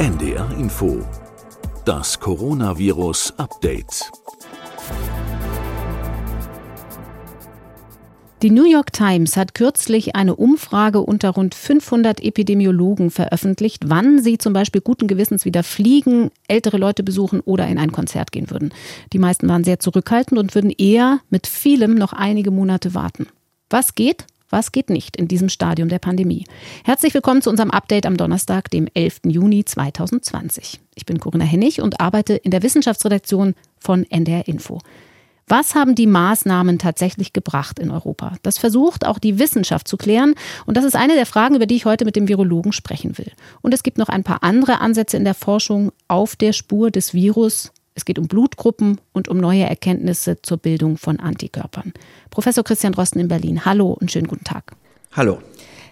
[0.00, 1.06] NDR Info.
[1.84, 4.10] Das Coronavirus Update.
[8.40, 14.38] Die New York Times hat kürzlich eine Umfrage unter rund 500 Epidemiologen veröffentlicht, wann sie
[14.38, 18.72] zum Beispiel guten Gewissens wieder fliegen, ältere Leute besuchen oder in ein Konzert gehen würden.
[19.12, 23.26] Die meisten waren sehr zurückhaltend und würden eher mit vielem noch einige Monate warten.
[23.68, 24.24] Was geht?
[24.50, 26.44] Was geht nicht in diesem Stadium der Pandemie?
[26.84, 29.20] Herzlich willkommen zu unserem Update am Donnerstag, dem 11.
[29.26, 30.80] Juni 2020.
[30.96, 34.80] Ich bin Corinna Hennig und arbeite in der Wissenschaftsredaktion von NDR Info.
[35.46, 38.38] Was haben die Maßnahmen tatsächlich gebracht in Europa?
[38.42, 40.34] Das versucht auch die Wissenschaft zu klären.
[40.66, 43.30] Und das ist eine der Fragen, über die ich heute mit dem Virologen sprechen will.
[43.62, 47.14] Und es gibt noch ein paar andere Ansätze in der Forschung auf der Spur des
[47.14, 47.72] Virus.
[48.00, 51.92] Es geht um Blutgruppen und um neue Erkenntnisse zur Bildung von Antikörpern.
[52.30, 54.72] Professor Christian Drosten in Berlin, hallo und schönen guten Tag.
[55.12, 55.40] Hallo.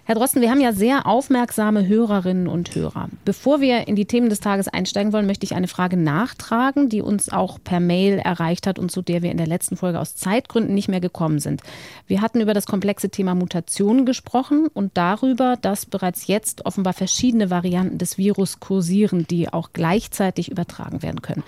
[0.04, 3.10] Herr Drosten, wir haben ja sehr aufmerksame Hörerinnen und Hörer.
[3.26, 7.02] Bevor wir in die Themen des Tages einsteigen wollen, möchte ich eine Frage nachtragen, die
[7.02, 10.16] uns auch per Mail erreicht hat und zu der wir in der letzten Folge aus
[10.16, 11.60] Zeitgründen nicht mehr gekommen sind.
[12.06, 17.50] Wir hatten über das komplexe Thema Mutationen gesprochen und darüber, dass bereits jetzt offenbar verschiedene
[17.50, 21.44] Varianten des Virus kursieren, die auch gleichzeitig übertragen werden können.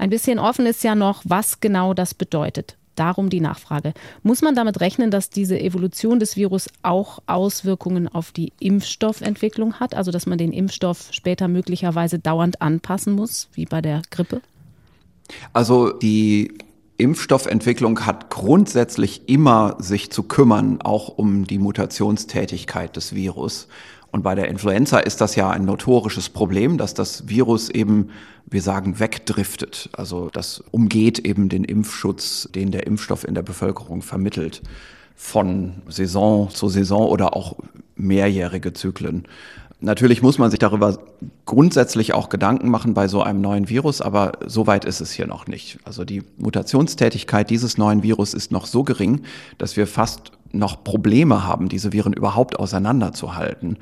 [0.00, 2.78] Ein bisschen offen ist ja noch, was genau das bedeutet.
[2.94, 3.92] Darum die Nachfrage.
[4.22, 9.94] Muss man damit rechnen, dass diese Evolution des Virus auch Auswirkungen auf die Impfstoffentwicklung hat?
[9.94, 14.40] Also dass man den Impfstoff später möglicherweise dauernd anpassen muss, wie bei der Grippe?
[15.52, 16.54] Also die
[16.96, 23.68] Impfstoffentwicklung hat grundsätzlich immer sich zu kümmern, auch um die Mutationstätigkeit des Virus.
[24.12, 28.10] Und bei der Influenza ist das ja ein notorisches Problem, dass das Virus eben,
[28.46, 29.88] wir sagen, wegdriftet.
[29.92, 34.62] Also das umgeht eben den Impfschutz, den der Impfstoff in der Bevölkerung vermittelt,
[35.14, 37.56] von Saison zu Saison oder auch
[37.94, 39.26] mehrjährige Zyklen.
[39.82, 40.98] Natürlich muss man sich darüber
[41.46, 45.26] grundsätzlich auch Gedanken machen bei so einem neuen Virus, aber so weit ist es hier
[45.26, 45.78] noch nicht.
[45.84, 49.22] Also die Mutationstätigkeit dieses neuen Virus ist noch so gering,
[49.56, 53.78] dass wir fast noch Probleme haben, diese Viren überhaupt auseinanderzuhalten.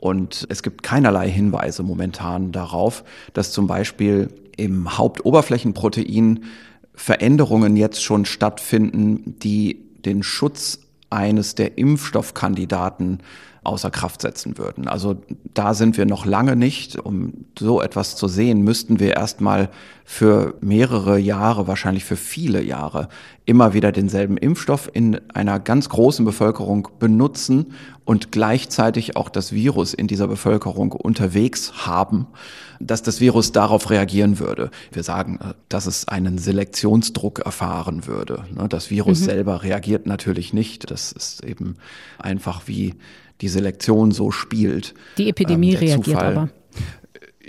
[0.00, 6.44] Und es gibt keinerlei Hinweise momentan darauf, dass zum Beispiel im Hauptoberflächenprotein
[6.94, 10.80] Veränderungen jetzt schon stattfinden, die den Schutz
[11.10, 13.20] eines der Impfstoffkandidaten
[13.64, 14.88] außer Kraft setzen würden.
[14.88, 15.16] Also
[15.54, 16.98] da sind wir noch lange nicht.
[16.98, 19.70] Um so etwas zu sehen, müssten wir erstmal
[20.04, 23.08] für mehrere Jahre, wahrscheinlich für viele Jahre,
[23.44, 27.74] immer wieder denselben Impfstoff in einer ganz großen Bevölkerung benutzen
[28.04, 32.26] und gleichzeitig auch das Virus in dieser Bevölkerung unterwegs haben,
[32.80, 34.70] dass das Virus darauf reagieren würde.
[34.92, 38.44] Wir sagen, äh, dass es einen Selektionsdruck erfahren würde.
[38.54, 39.24] Ne, das Virus mhm.
[39.24, 40.90] selber reagiert natürlich nicht.
[40.90, 41.76] Das ist eben
[42.18, 42.94] einfach wie
[43.40, 44.94] die Selektion so spielt.
[45.16, 46.36] Die Epidemie ähm, reagiert Zufall.
[46.36, 46.48] aber.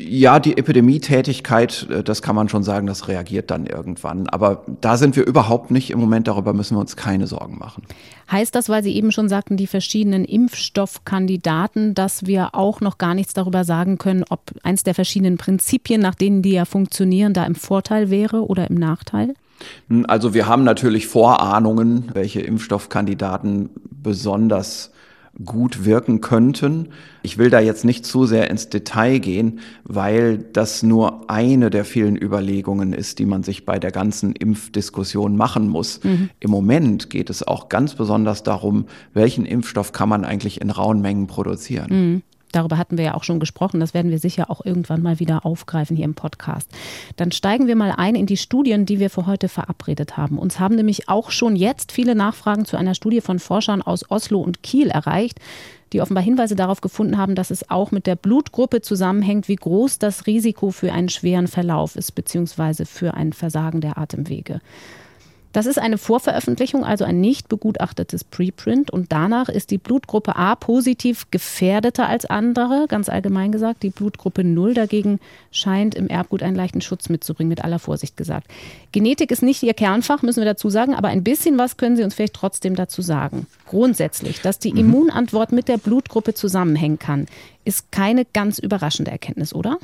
[0.01, 4.29] Ja, die Epidemietätigkeit, äh, das kann man schon sagen, das reagiert dann irgendwann.
[4.29, 7.83] Aber da sind wir überhaupt nicht im Moment, darüber müssen wir uns keine Sorgen machen.
[8.31, 13.13] Heißt das, weil Sie eben schon sagten, die verschiedenen Impfstoffkandidaten, dass wir auch noch gar
[13.13, 17.45] nichts darüber sagen können, ob eins der verschiedenen Prinzipien, nach denen die ja funktionieren, da
[17.45, 19.33] im Vorteil wäre oder im Nachteil?
[19.89, 24.91] Hm, also wir haben natürlich Vorahnungen, welche Impfstoffkandidaten besonders
[25.43, 26.89] gut wirken könnten.
[27.21, 31.85] Ich will da jetzt nicht zu sehr ins Detail gehen, weil das nur eine der
[31.85, 36.03] vielen Überlegungen ist, die man sich bei der ganzen Impfdiskussion machen muss.
[36.03, 36.29] Mhm.
[36.39, 41.01] Im Moment geht es auch ganz besonders darum, welchen Impfstoff kann man eigentlich in rauen
[41.01, 41.87] Mengen produzieren.
[41.89, 42.21] Mhm.
[42.51, 43.79] Darüber hatten wir ja auch schon gesprochen.
[43.79, 46.69] Das werden wir sicher auch irgendwann mal wieder aufgreifen hier im Podcast.
[47.15, 50.37] Dann steigen wir mal ein in die Studien, die wir für heute verabredet haben.
[50.37, 54.39] Uns haben nämlich auch schon jetzt viele Nachfragen zu einer Studie von Forschern aus Oslo
[54.39, 55.39] und Kiel erreicht,
[55.93, 59.99] die offenbar Hinweise darauf gefunden haben, dass es auch mit der Blutgruppe zusammenhängt, wie groß
[59.99, 64.61] das Risiko für einen schweren Verlauf ist, beziehungsweise für ein Versagen der Atemwege.
[65.51, 68.91] Das ist eine Vorveröffentlichung, also ein nicht begutachtetes Preprint.
[68.91, 73.81] Und danach ist die Blutgruppe A positiv gefährdeter als andere, ganz allgemein gesagt.
[73.81, 75.19] Die Blutgruppe 0 dagegen
[75.51, 78.47] scheint im Erbgut einen leichten Schutz mitzubringen, mit aller Vorsicht gesagt.
[78.91, 82.03] Genetik ist nicht ihr Kernfach, müssen wir dazu sagen, aber ein bisschen was können Sie
[82.03, 83.47] uns vielleicht trotzdem dazu sagen.
[83.65, 84.79] Grundsätzlich, dass die mhm.
[84.79, 87.25] Immunantwort mit der Blutgruppe zusammenhängen kann,
[87.65, 89.79] ist keine ganz überraschende Erkenntnis, oder?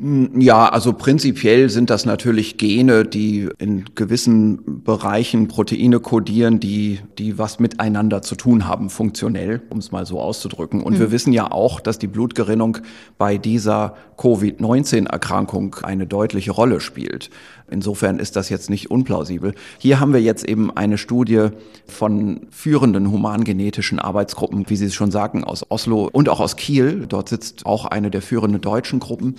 [0.00, 7.00] Hm, ja, also prinzipiell sind das natürlich Gene, die in gewissen Bereichen Proteine kodieren, die,
[7.18, 10.84] die was miteinander zu tun haben, funktionell, um es mal so auszudrücken.
[10.84, 10.98] Und mhm.
[11.00, 12.78] wir wissen ja auch, dass die Blutgerinnung
[13.18, 17.30] bei dieser Covid-19-Erkrankung eine deutliche Rolle spielt.
[17.68, 19.52] Insofern ist das jetzt nicht unplausibel.
[19.78, 21.48] Hier haben wir jetzt eben eine Studie
[21.86, 27.06] von führenden humangenetischen Arbeitsgruppen, wie Sie es schon sagten, aus Oslo und auch aus Kiel.
[27.08, 29.34] Dort sitzt auch eine der führenden deutschen Gruppen.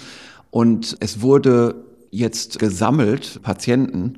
[0.51, 1.75] Und es wurde
[2.11, 4.17] jetzt gesammelt, Patienten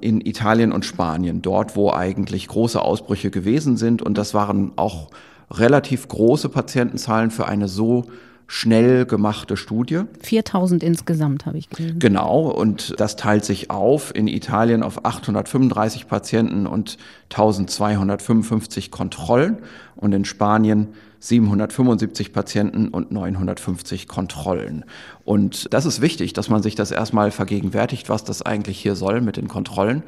[0.00, 4.02] in Italien und Spanien, dort wo eigentlich große Ausbrüche gewesen sind.
[4.02, 5.10] Und das waren auch
[5.50, 8.06] relativ große Patientenzahlen für eine so
[8.46, 10.02] schnell gemachte Studie.
[10.20, 11.98] 4000 insgesamt habe ich gelesen.
[11.98, 16.96] Genau, und das teilt sich auf in Italien auf 835 Patienten und
[17.30, 19.58] 1255 Kontrollen
[19.96, 20.88] und in Spanien
[21.20, 24.84] 775 Patienten und 950 Kontrollen.
[25.24, 29.20] Und das ist wichtig, dass man sich das erstmal vergegenwärtigt, was das eigentlich hier soll
[29.20, 30.02] mit den Kontrollen.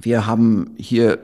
[0.00, 1.18] Wir haben hier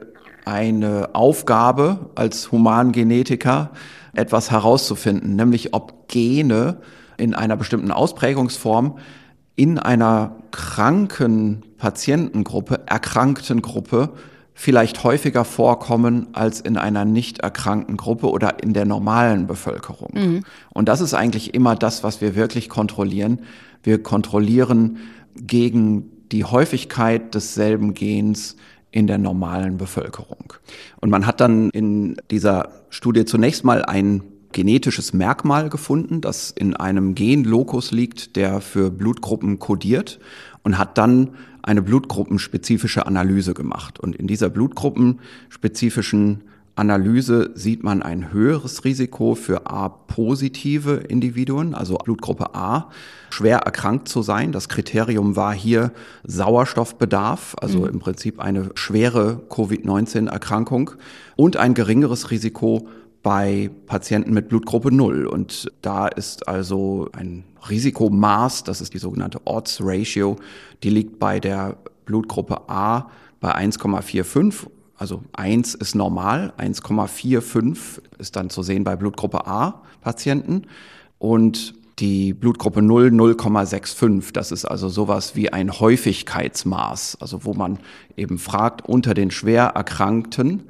[0.45, 3.71] eine Aufgabe als Humangenetiker,
[4.15, 6.79] etwas herauszufinden, nämlich ob Gene
[7.17, 8.99] in einer bestimmten Ausprägungsform
[9.57, 14.11] in einer kranken Patientengruppe, erkrankten Gruppe
[14.55, 20.11] vielleicht häufiger vorkommen als in einer nicht erkrankten Gruppe oder in der normalen Bevölkerung.
[20.15, 20.45] Mhm.
[20.73, 23.41] Und das ist eigentlich immer das, was wir wirklich kontrollieren.
[23.83, 24.99] Wir kontrollieren
[25.37, 28.57] gegen die Häufigkeit desselben Gens
[28.93, 30.53] in der normalen Bevölkerung.
[31.01, 34.23] Und man hat dann in dieser Studie zunächst mal ein
[34.53, 40.21] genetisches Merkmal gefunden, das in einem Genlokus liegt, der für Blutgruppen kodiert
[40.63, 41.31] und hat dann
[41.65, 43.99] eine blutgruppenspezifische Analyse gemacht.
[43.99, 46.43] Und in dieser blutgruppenspezifischen
[46.77, 52.91] Analyse sieht man ein höheres Risiko für A-positive Individuen, also Blutgruppe A,
[53.31, 54.51] schwer erkrankt zu sein.
[54.51, 55.93] Das Kriterium war hier
[56.25, 57.87] Sauerstoffbedarf, also mhm.
[57.87, 60.91] im Prinzip eine schwere Covid-19-Erkrankung
[61.37, 62.89] und ein geringeres Risiko
[63.25, 65.27] bei Patienten mit Blutgruppe 0.
[65.27, 70.37] Und da ist also ein Risikomaß, das ist die sogenannte Odds Ratio,
[70.85, 73.11] die liegt bei der Blutgruppe A
[73.41, 74.69] bei 1,45.
[74.97, 80.67] Also 1 ist normal, 1,45 ist dann zu sehen bei Blutgruppe A Patienten
[81.19, 84.33] und die Blutgruppe 0 0,65.
[84.35, 87.79] Das ist also sowas wie ein Häufigkeitsmaß, also wo man
[88.19, 90.65] eben fragt unter den schwer Erkrankten,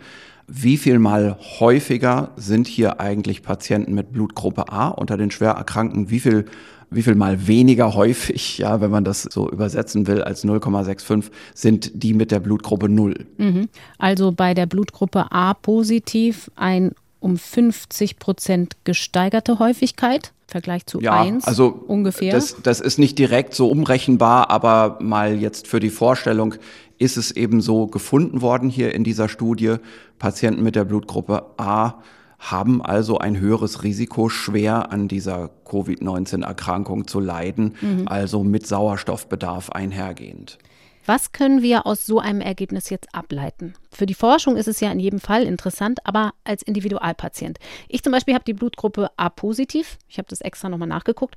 [0.47, 6.11] wie viel mal häufiger sind hier eigentlich Patienten mit Blutgruppe A unter den schwer Erkrankten?
[6.11, 6.47] Wie viel
[6.91, 11.91] wie viel mal weniger häufig, ja, wenn man das so übersetzen will, als 0,65 sind
[11.95, 13.27] die mit der Blutgruppe 0.
[13.37, 13.69] Mhm.
[13.99, 20.33] Also bei der Blutgruppe A positiv ein um 50 Prozent gesteigerte Häufigkeit.
[20.47, 22.33] Vergleich zu ja, 1 also ungefähr.
[22.33, 26.55] Das, das ist nicht direkt so umrechenbar, aber mal jetzt für die Vorstellung
[27.05, 29.77] ist es eben so gefunden worden hier in dieser Studie.
[30.19, 32.03] Patienten mit der Blutgruppe A
[32.39, 38.09] haben also ein höheres Risiko, schwer an dieser Covid-19-Erkrankung zu leiden, mhm.
[38.09, 40.59] also mit Sauerstoffbedarf einhergehend.
[41.07, 43.75] Was können wir aus so einem Ergebnis jetzt ableiten?
[43.93, 47.59] Für die Forschung ist es ja in jedem Fall interessant, aber als Individualpatient.
[47.89, 49.99] Ich zum Beispiel habe die Blutgruppe A positiv.
[50.09, 51.37] Ich habe das extra nochmal nachgeguckt.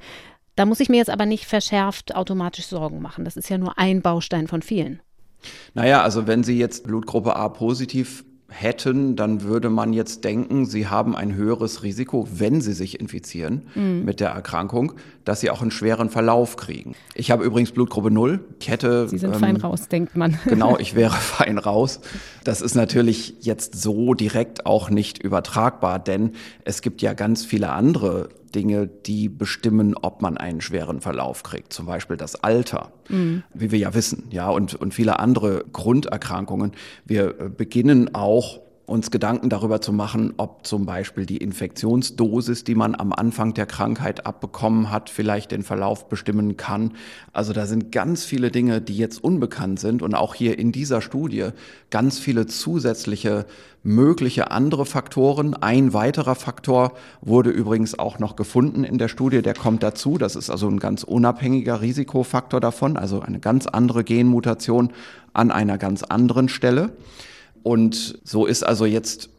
[0.56, 3.26] Da muss ich mir jetzt aber nicht verschärft automatisch Sorgen machen.
[3.26, 5.02] Das ist ja nur ein Baustein von vielen.
[5.74, 10.88] Naja, also wenn Sie jetzt Blutgruppe A positiv hätten, dann würde man jetzt denken, sie
[10.88, 14.06] haben ein höheres Risiko, wenn sie sich infizieren mhm.
[14.06, 14.94] mit der Erkrankung,
[15.26, 16.96] dass sie auch einen schweren Verlauf kriegen.
[17.14, 18.40] Ich habe übrigens Blutgruppe 0.
[18.60, 19.10] Ich hätte.
[19.10, 20.40] Sie sind ähm, fein raus, denkt man.
[20.46, 22.00] genau, ich wäre fein raus.
[22.44, 26.32] Das ist natürlich jetzt so direkt auch nicht übertragbar, denn
[26.64, 31.72] es gibt ja ganz viele andere Dinge, die bestimmen, ob man einen schweren Verlauf kriegt.
[31.72, 33.44] Zum Beispiel das Alter, mhm.
[33.54, 36.72] wie wir ja wissen, ja, und, und viele andere Grunderkrankungen.
[37.06, 42.96] Wir beginnen auch uns Gedanken darüber zu machen, ob zum Beispiel die Infektionsdosis, die man
[42.96, 46.94] am Anfang der Krankheit abbekommen hat, vielleicht den Verlauf bestimmen kann.
[47.34, 51.02] Also da sind ganz viele Dinge, die jetzt unbekannt sind und auch hier in dieser
[51.02, 51.50] Studie
[51.90, 53.46] ganz viele zusätzliche
[53.84, 55.54] mögliche andere Faktoren.
[55.54, 60.18] Ein weiterer Faktor wurde übrigens auch noch gefunden in der Studie, der kommt dazu.
[60.18, 64.94] Das ist also ein ganz unabhängiger Risikofaktor davon, also eine ganz andere Genmutation
[65.34, 66.94] an einer ganz anderen Stelle.
[67.68, 69.30] Und so ist also jetzt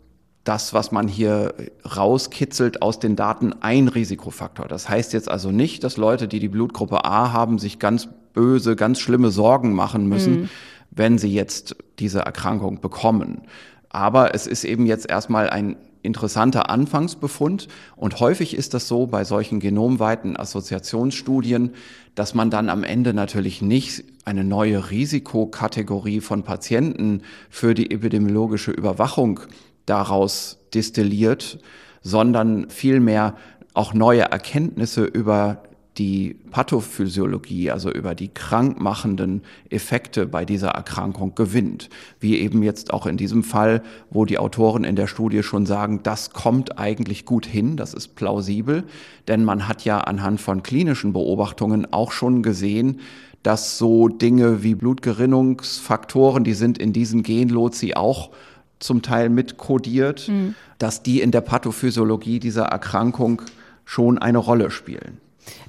[0.44, 1.54] das, was man hier
[1.96, 4.68] rauskitzelt aus den Daten, ein Risikofaktor.
[4.68, 8.76] Das heißt jetzt also nicht, dass Leute, die die Blutgruppe A haben, sich ganz böse,
[8.76, 10.48] ganz schlimme Sorgen machen müssen, mhm.
[10.90, 13.46] wenn sie jetzt diese Erkrankung bekommen.
[13.88, 17.68] Aber es ist eben jetzt erstmal ein interessanter Anfangsbefund.
[17.96, 21.74] Und häufig ist das so bei solchen genomweiten Assoziationsstudien,
[22.14, 28.70] dass man dann am Ende natürlich nicht eine neue Risikokategorie von Patienten für die epidemiologische
[28.70, 29.40] Überwachung
[29.86, 31.58] daraus destilliert,
[32.02, 33.36] sondern vielmehr
[33.74, 35.62] auch neue Erkenntnisse über
[35.98, 41.90] die Pathophysiologie, also über die krankmachenden Effekte bei dieser Erkrankung gewinnt.
[42.20, 46.00] Wie eben jetzt auch in diesem Fall, wo die Autoren in der Studie schon sagen,
[46.04, 48.84] das kommt eigentlich gut hin, das ist plausibel,
[49.26, 53.00] denn man hat ja anhand von klinischen Beobachtungen auch schon gesehen,
[53.42, 58.30] dass so Dinge wie Blutgerinnungsfaktoren, die sind in diesen Genlozi auch
[58.78, 60.54] zum Teil mitkodiert, mhm.
[60.78, 63.42] dass die in der Pathophysiologie dieser Erkrankung
[63.84, 65.18] schon eine Rolle spielen.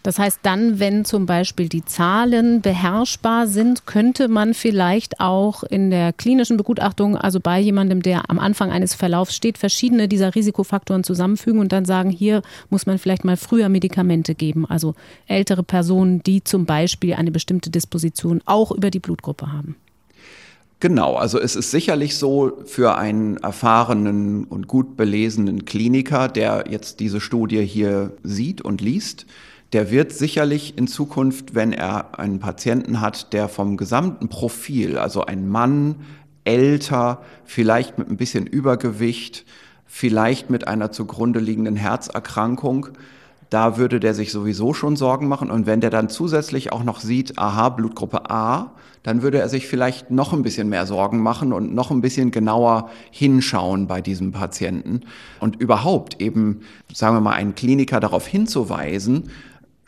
[0.03, 5.89] Das heißt, dann, wenn zum Beispiel die Zahlen beherrschbar sind, könnte man vielleicht auch in
[5.89, 11.03] der klinischen Begutachtung, also bei jemandem, der am Anfang eines Verlaufs steht, verschiedene dieser Risikofaktoren
[11.03, 14.65] zusammenfügen und dann sagen, hier muss man vielleicht mal früher Medikamente geben.
[14.65, 14.95] Also
[15.27, 19.75] ältere Personen, die zum Beispiel eine bestimmte Disposition auch über die Blutgruppe haben.
[20.81, 27.01] Genau, also es ist sicherlich so für einen erfahrenen und gut belesenen Kliniker, der jetzt
[27.01, 29.25] diese Studie hier sieht und liest,
[29.73, 35.25] der wird sicherlich in Zukunft, wenn er einen Patienten hat, der vom gesamten Profil, also
[35.25, 35.95] ein Mann,
[36.43, 39.45] älter, vielleicht mit ein bisschen Übergewicht,
[39.85, 42.88] vielleicht mit einer zugrunde liegenden Herzerkrankung,
[43.49, 45.49] da würde der sich sowieso schon Sorgen machen.
[45.49, 48.71] Und wenn der dann zusätzlich auch noch sieht, aha, Blutgruppe A,
[49.03, 52.31] dann würde er sich vielleicht noch ein bisschen mehr Sorgen machen und noch ein bisschen
[52.31, 55.01] genauer hinschauen bei diesem Patienten.
[55.39, 56.61] Und überhaupt eben,
[56.93, 59.29] sagen wir mal, einen Kliniker darauf hinzuweisen,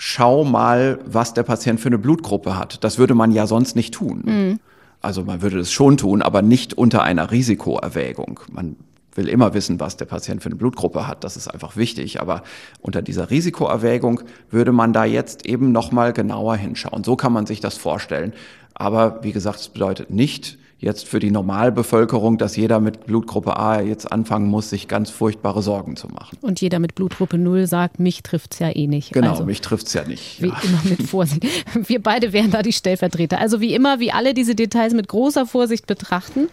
[0.04, 2.84] schau mal, was der Patient für eine Blutgruppe hat.
[2.84, 4.24] Das würde man ja sonst nicht tun.
[4.26, 4.60] Mhm.
[5.00, 8.40] Also man würde es schon tun, aber nicht unter einer Risikoerwägung.
[8.52, 8.78] Man
[9.14, 11.24] will immer wissen, was der Patient für eine Blutgruppe hat.
[11.24, 12.20] Das ist einfach wichtig.
[12.20, 12.42] Aber
[12.80, 17.04] unter dieser Risikoerwägung würde man da jetzt eben nochmal genauer hinschauen.
[17.04, 18.34] So kann man sich das vorstellen.
[18.74, 23.82] Aber wie gesagt, es bedeutet nicht, jetzt für die Normalbevölkerung, dass jeder mit Blutgruppe A
[23.82, 26.38] jetzt anfangen muss, sich ganz furchtbare Sorgen zu machen.
[26.42, 29.14] Und jeder mit Blutgruppe 0 sagt, mich trifft es ja eh nicht.
[29.14, 30.42] Genau, also, mich trifft es ja nicht.
[30.42, 30.58] Wie ja.
[30.64, 31.46] immer mit Vorsicht.
[31.88, 33.40] Wir beide wären da die Stellvertreter.
[33.40, 36.50] Also wie immer, wie alle diese Details mit großer Vorsicht betrachten.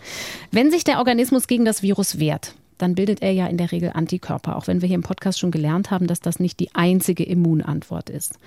[0.53, 3.91] Wenn sich der Organismus gegen das Virus wehrt, dann bildet er ja in der Regel
[3.95, 7.25] Antikörper, auch wenn wir hier im Podcast schon gelernt haben, dass das nicht die einzige
[7.25, 8.39] Immunantwort ist.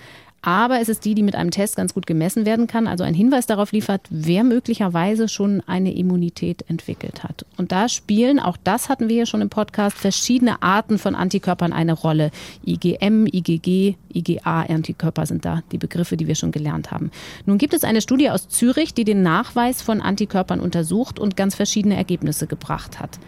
[0.43, 3.13] Aber es ist die, die mit einem Test ganz gut gemessen werden kann, also ein
[3.13, 7.45] Hinweis darauf liefert, wer möglicherweise schon eine Immunität entwickelt hat.
[7.57, 11.73] Und da spielen, auch das hatten wir ja schon im Podcast, verschiedene Arten von Antikörpern
[11.73, 12.31] eine Rolle.
[12.65, 17.11] IgM, IgG, IgA-Antikörper sind da die Begriffe, die wir schon gelernt haben.
[17.45, 21.53] Nun gibt es eine Studie aus Zürich, die den Nachweis von Antikörpern untersucht und ganz
[21.53, 23.19] verschiedene Ergebnisse gebracht hat.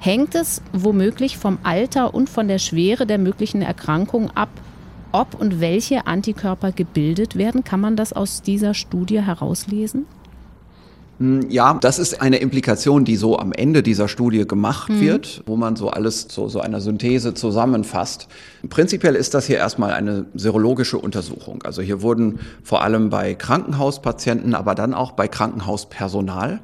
[0.00, 4.48] Hängt es womöglich vom Alter und von der Schwere der möglichen Erkrankung ab,
[5.12, 7.64] ob und welche Antikörper gebildet werden?
[7.64, 10.06] Kann man das aus dieser Studie herauslesen?
[11.18, 15.00] Hm, ja, das ist eine Implikation, die so am Ende dieser Studie gemacht mhm.
[15.00, 18.28] wird, wo man so alles zu so einer Synthese zusammenfasst.
[18.68, 21.62] Prinzipiell ist das hier erstmal eine serologische Untersuchung.
[21.64, 26.60] Also hier wurden vor allem bei Krankenhauspatienten, aber dann auch bei Krankenhauspersonal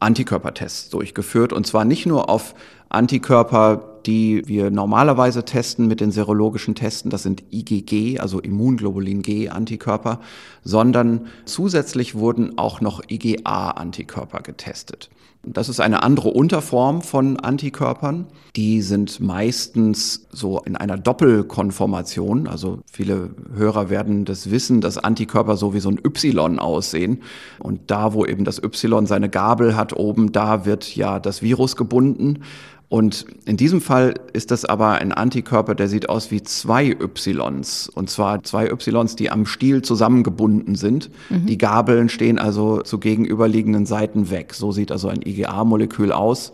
[0.00, 2.54] Antikörpertests durchgeführt und zwar nicht nur auf
[2.88, 9.48] Antikörper, die wir normalerweise testen mit den serologischen Testen, das sind IgG, also Immunglobulin G
[9.48, 10.20] Antikörper,
[10.64, 15.10] sondern zusätzlich wurden auch noch IgA-Antikörper getestet.
[15.44, 18.26] Das ist eine andere Unterform von Antikörpern.
[18.54, 22.46] Die sind meistens so in einer Doppelkonformation.
[22.46, 27.22] Also viele Hörer werden das wissen, dass Antikörper so wie so ein Y aussehen.
[27.58, 31.74] Und da, wo eben das Y seine Gabel hat oben, da wird ja das Virus
[31.74, 32.44] gebunden.
[32.92, 37.88] Und in diesem Fall ist das aber ein Antikörper, der sieht aus wie zwei Ys.
[37.88, 41.08] Und zwar zwei Ys, die am Stiel zusammengebunden sind.
[41.30, 41.46] Mhm.
[41.46, 44.52] Die Gabeln stehen also zu gegenüberliegenden Seiten weg.
[44.52, 46.52] So sieht also ein IgA-Molekül aus.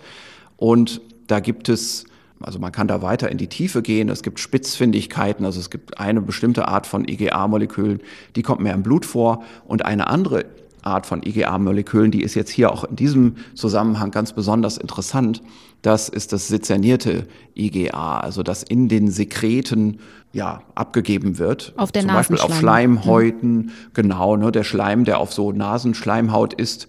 [0.57, 2.07] Und da gibt es
[2.41, 4.09] also man kann da weiter in die Tiefe gehen.
[4.09, 5.45] Es gibt Spitzfindigkeiten.
[5.45, 8.01] Also es gibt eine bestimmte Art von IgA-Molekülen,
[8.37, 10.45] die kommt mehr im Blut vor und eine andere
[10.89, 15.43] Art von IgA-Molekülen, die ist jetzt hier auch in diesem Zusammenhang ganz besonders interessant.
[15.83, 20.01] Das ist das sezernierte IgA, also das in den Sekreten
[20.33, 21.73] ja, abgegeben wird.
[21.77, 23.71] Auf der Zum Beispiel auf Schleimhäuten, mhm.
[23.95, 26.89] genau, ne, der Schleim, der auf so Nasenschleimhaut ist,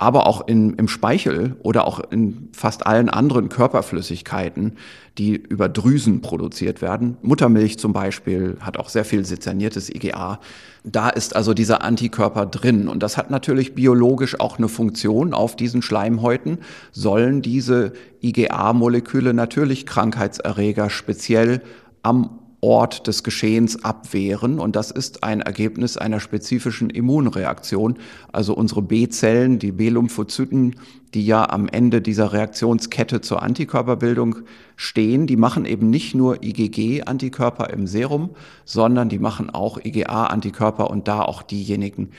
[0.00, 4.78] aber auch in, im Speichel oder auch in fast allen anderen Körperflüssigkeiten,
[5.18, 7.18] die über Drüsen produziert werden.
[7.20, 10.40] Muttermilch zum Beispiel hat auch sehr viel sezerniertes IgA.
[10.84, 12.88] Da ist also dieser Antikörper drin.
[12.88, 16.60] Und das hat natürlich biologisch auch eine Funktion auf diesen Schleimhäuten.
[16.92, 17.92] Sollen diese
[18.22, 21.60] IgA-Moleküle natürlich Krankheitserreger speziell
[22.02, 24.58] am Ort des Geschehens abwehren.
[24.58, 27.98] Und das ist ein Ergebnis einer spezifischen Immunreaktion.
[28.32, 30.76] Also unsere B-Zellen, die B-Lymphozyten,
[31.14, 34.36] die ja am Ende dieser Reaktionskette zur Antikörperbildung
[34.76, 38.30] stehen, die machen eben nicht nur IgG-Antikörper im Serum,
[38.64, 42.10] sondern die machen auch IgA-Antikörper und da auch diejenigen,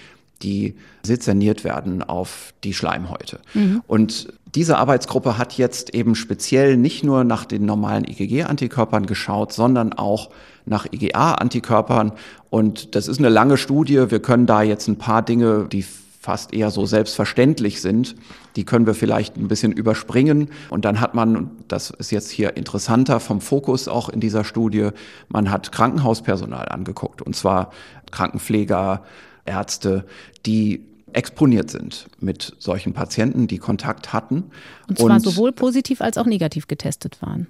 [0.44, 3.40] die sezerniert werden auf die Schleimhäute.
[3.54, 3.82] Mhm.
[3.88, 9.94] Und diese Arbeitsgruppe hat jetzt eben speziell nicht nur nach den normalen IgG-Antikörpern geschaut, sondern
[9.94, 10.30] auch
[10.66, 12.14] nach IgA-Antikörpern.
[12.50, 14.12] Und das ist eine lange Studie.
[14.12, 15.86] Wir können da jetzt ein paar Dinge, die
[16.22, 18.16] fast eher so selbstverständlich sind,
[18.56, 20.50] die können wir vielleicht ein bisschen überspringen.
[20.70, 24.90] Und dann hat man, das ist jetzt hier interessanter vom Fokus auch in dieser Studie,
[25.30, 27.24] man hat Krankenhauspersonal angeguckt.
[27.24, 27.72] Und zwar
[28.12, 29.02] Krankenpfleger,
[29.52, 30.06] Ärzte,
[30.46, 34.46] die exponiert sind mit solchen Patienten, die Kontakt hatten.
[34.88, 37.48] Und zwar und sowohl positiv als auch negativ getestet waren.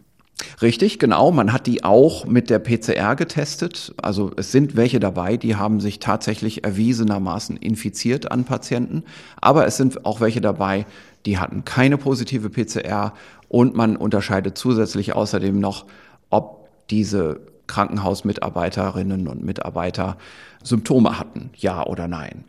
[0.60, 1.31] Richtig, genau.
[1.31, 3.93] Man hat die auch mit der PCR getestet.
[4.01, 9.03] Also es sind welche dabei, die haben sich tatsächlich erwiesenermaßen infiziert an Patienten.
[9.39, 10.88] Aber es sind auch welche dabei,
[11.27, 13.13] die hatten keine positive PCR.
[13.50, 15.86] Und man unterscheidet zusätzlich außerdem noch,
[16.31, 20.18] ob diese Krankenhausmitarbeiterinnen und Mitarbeiter
[20.63, 22.44] Symptome hatten, ja oder nein.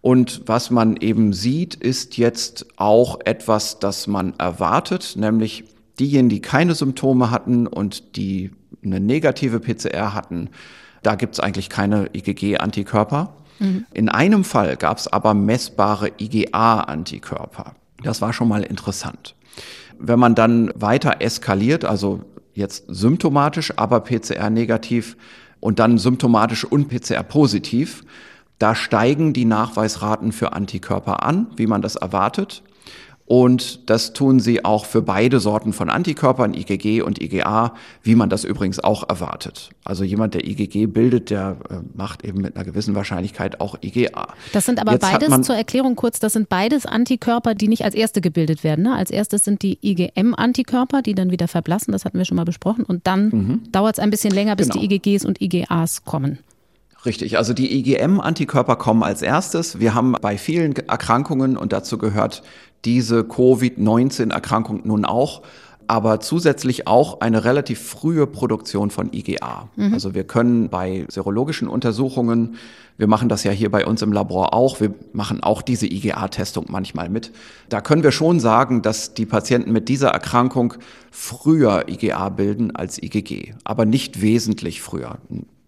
[0.00, 5.64] Und was man eben sieht, ist jetzt auch etwas, das man erwartet, nämlich
[5.98, 8.52] diejenigen, die keine Symptome hatten und die
[8.84, 10.50] eine negative PCR hatten,
[11.02, 13.34] da gibt es eigentlich keine IgG-Antikörper.
[13.58, 13.86] Mhm.
[13.92, 17.74] In einem Fall gab es aber messbare IgA-Antikörper.
[18.02, 19.34] Das war schon mal interessant.
[19.98, 22.20] Wenn man dann weiter eskaliert, also
[22.58, 25.16] jetzt symptomatisch, aber PCR-negativ
[25.60, 28.04] und dann symptomatisch und PCR-positiv,
[28.58, 32.62] da steigen die Nachweisraten für Antikörper an, wie man das erwartet.
[33.28, 38.30] Und das tun sie auch für beide Sorten von Antikörpern, IgG und IgA, wie man
[38.30, 39.68] das übrigens auch erwartet.
[39.84, 44.28] Also jemand, der IgG bildet, der äh, macht eben mit einer gewissen Wahrscheinlichkeit auch IgA.
[44.54, 47.94] Das sind aber Jetzt beides, zur Erklärung kurz, das sind beides Antikörper, die nicht als
[47.94, 48.84] erste gebildet werden.
[48.84, 48.94] Ne?
[48.94, 52.86] Als erstes sind die IgM-Antikörper, die dann wieder verblassen, das hatten wir schon mal besprochen.
[52.86, 53.60] Und dann mhm.
[53.72, 54.80] dauert es ein bisschen länger, bis genau.
[54.80, 56.38] die IgGs und IgAs kommen.
[57.08, 59.80] Richtig, also die IgM-Antikörper kommen als erstes.
[59.80, 62.42] Wir haben bei vielen Erkrankungen, und dazu gehört
[62.84, 65.40] diese Covid-19-Erkrankung nun auch,
[65.86, 69.70] aber zusätzlich auch eine relativ frühe Produktion von IgA.
[69.76, 69.94] Mhm.
[69.94, 72.56] Also wir können bei serologischen Untersuchungen,
[72.98, 76.66] wir machen das ja hier bei uns im Labor auch, wir machen auch diese IgA-Testung
[76.68, 77.32] manchmal mit.
[77.70, 80.74] Da können wir schon sagen, dass die Patienten mit dieser Erkrankung
[81.10, 85.16] früher IgA bilden als IgG, aber nicht wesentlich früher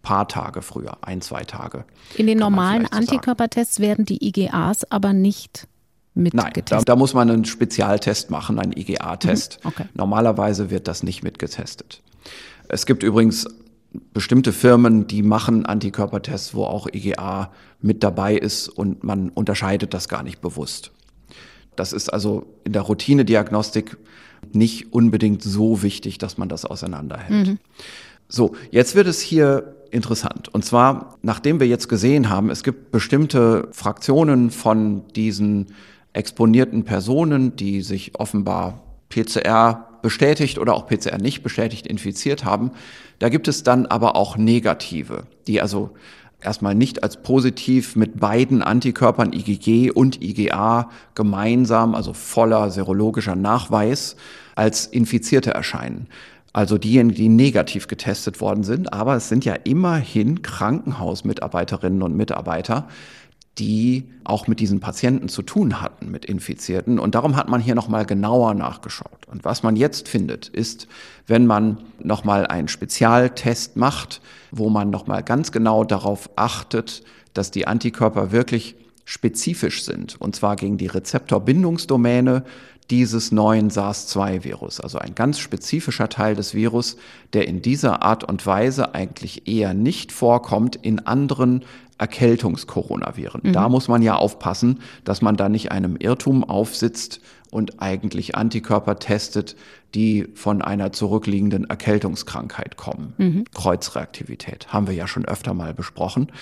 [0.03, 1.85] paar Tage früher, ein, zwei Tage.
[2.17, 5.67] In den normalen Antikörpertests werden die IgAs aber nicht
[6.15, 6.71] mitgetestet?
[6.71, 9.61] Nein, da, da, muss man einen Spezialtest machen, einen IgA-Test.
[9.63, 9.85] Mhm, okay.
[9.95, 12.03] Normalerweise wird das nicht mitgetestet.
[12.69, 13.47] Es gibt übrigens
[14.13, 20.09] bestimmte Firmen, die machen Antikörpertests, wo auch IgA mit dabei ist und man unterscheidet das
[20.09, 20.93] gar nicht bewusst.
[21.77, 23.97] Das ist also in der Routinediagnostik
[24.53, 27.49] nicht unbedingt so wichtig, dass man das auseinanderhält.
[27.49, 27.59] Mhm.
[28.29, 30.49] So, jetzt wird es hier interessant.
[30.49, 35.67] Und zwar, nachdem wir jetzt gesehen haben, es gibt bestimmte Fraktionen von diesen
[36.13, 42.71] exponierten Personen, die sich offenbar PCR bestätigt oder auch PCR nicht bestätigt infiziert haben.
[43.19, 45.91] Da gibt es dann aber auch negative, die also
[46.41, 54.17] erstmal nicht als positiv mit beiden Antikörpern IgG und IgA gemeinsam, also voller serologischer Nachweis,
[54.55, 56.09] als Infizierte erscheinen.
[56.53, 58.93] Also diejenigen, die negativ getestet worden sind.
[58.93, 62.89] Aber es sind ja immerhin Krankenhausmitarbeiterinnen und Mitarbeiter,
[63.59, 66.99] die auch mit diesen Patienten zu tun hatten, mit Infizierten.
[66.99, 69.27] Und darum hat man hier nochmal genauer nachgeschaut.
[69.27, 70.89] Und was man jetzt findet, ist,
[71.27, 77.67] wenn man nochmal einen Spezialtest macht, wo man nochmal ganz genau darauf achtet, dass die
[77.67, 82.45] Antikörper wirklich spezifisch sind, und zwar gegen die Rezeptorbindungsdomäne
[82.91, 86.97] dieses neuen SARS-2-Virus, also ein ganz spezifischer Teil des Virus,
[87.33, 91.65] der in dieser Art und Weise eigentlich eher nicht vorkommt in anderen
[91.99, 93.43] Erkältungskoronaviren.
[93.45, 93.53] Mhm.
[93.53, 98.99] Da muss man ja aufpassen, dass man da nicht einem Irrtum aufsitzt und eigentlich Antikörper
[98.99, 99.57] testet,
[99.95, 103.15] die von einer zurückliegenden Erkältungskrankheit kommen.
[103.19, 103.45] Mhm.
[103.55, 106.33] Kreuzreaktivität haben wir ja schon öfter mal besprochen.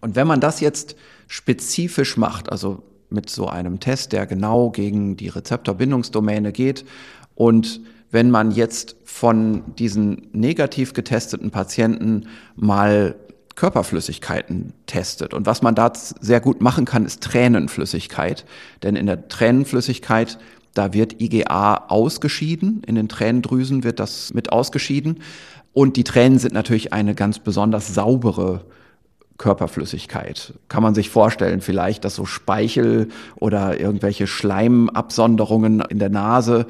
[0.00, 0.96] Und wenn man das jetzt
[1.28, 6.84] spezifisch macht, also mit so einem Test, der genau gegen die Rezeptorbindungsdomäne geht.
[7.34, 13.16] Und wenn man jetzt von diesen negativ getesteten Patienten mal
[13.56, 15.32] Körperflüssigkeiten testet.
[15.34, 18.44] Und was man da sehr gut machen kann, ist Tränenflüssigkeit.
[18.82, 20.38] Denn in der Tränenflüssigkeit,
[20.74, 22.82] da wird IgA ausgeschieden.
[22.86, 25.20] In den Tränendrüsen wird das mit ausgeschieden.
[25.72, 28.66] Und die Tränen sind natürlich eine ganz besonders saubere
[29.38, 30.54] Körperflüssigkeit.
[30.68, 36.66] Kann man sich vorstellen, vielleicht, dass so Speichel oder irgendwelche Schleimabsonderungen in der Nase,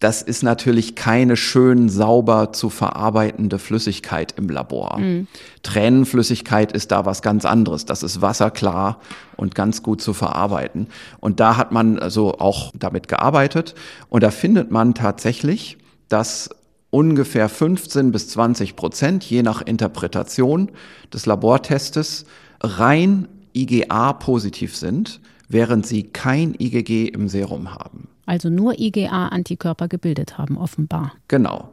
[0.00, 4.98] das ist natürlich keine schön sauber zu verarbeitende Flüssigkeit im Labor.
[4.98, 5.26] Mhm.
[5.64, 7.84] Tränenflüssigkeit ist da was ganz anderes.
[7.84, 9.00] Das ist wasserklar
[9.36, 10.86] und ganz gut zu verarbeiten.
[11.18, 13.74] Und da hat man also auch damit gearbeitet.
[14.08, 16.50] Und da findet man tatsächlich, dass
[16.90, 20.70] ungefähr 15 bis 20 Prozent, je nach Interpretation
[21.12, 22.24] des Labortestes,
[22.60, 28.08] rein IgA positiv sind, während sie kein IgG im Serum haben.
[28.26, 31.14] Also nur IgA-Antikörper gebildet haben, offenbar.
[31.28, 31.70] Genau.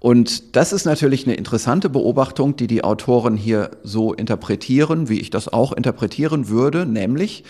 [0.00, 5.28] Und das ist natürlich eine interessante Beobachtung, die die Autoren hier so interpretieren, wie ich
[5.28, 7.44] das auch interpretieren würde, nämlich,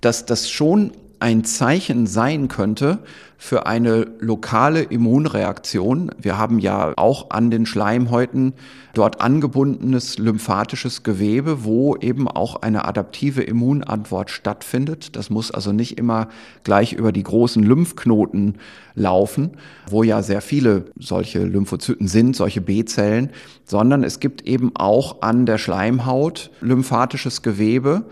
[0.00, 2.98] dass das schon ein Zeichen sein könnte
[3.36, 6.10] für eine lokale Immunreaktion.
[6.18, 8.54] Wir haben ja auch an den Schleimhäuten
[8.94, 15.14] dort angebundenes lymphatisches Gewebe, wo eben auch eine adaptive Immunantwort stattfindet.
[15.14, 16.28] Das muss also nicht immer
[16.64, 18.56] gleich über die großen Lymphknoten
[18.94, 19.52] laufen,
[19.88, 23.30] wo ja sehr viele solche Lymphozyten sind, solche B-Zellen,
[23.64, 28.04] sondern es gibt eben auch an der Schleimhaut lymphatisches Gewebe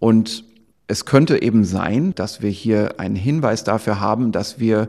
[0.00, 0.44] und
[0.88, 4.88] es könnte eben sein, dass wir hier einen Hinweis dafür haben, dass wir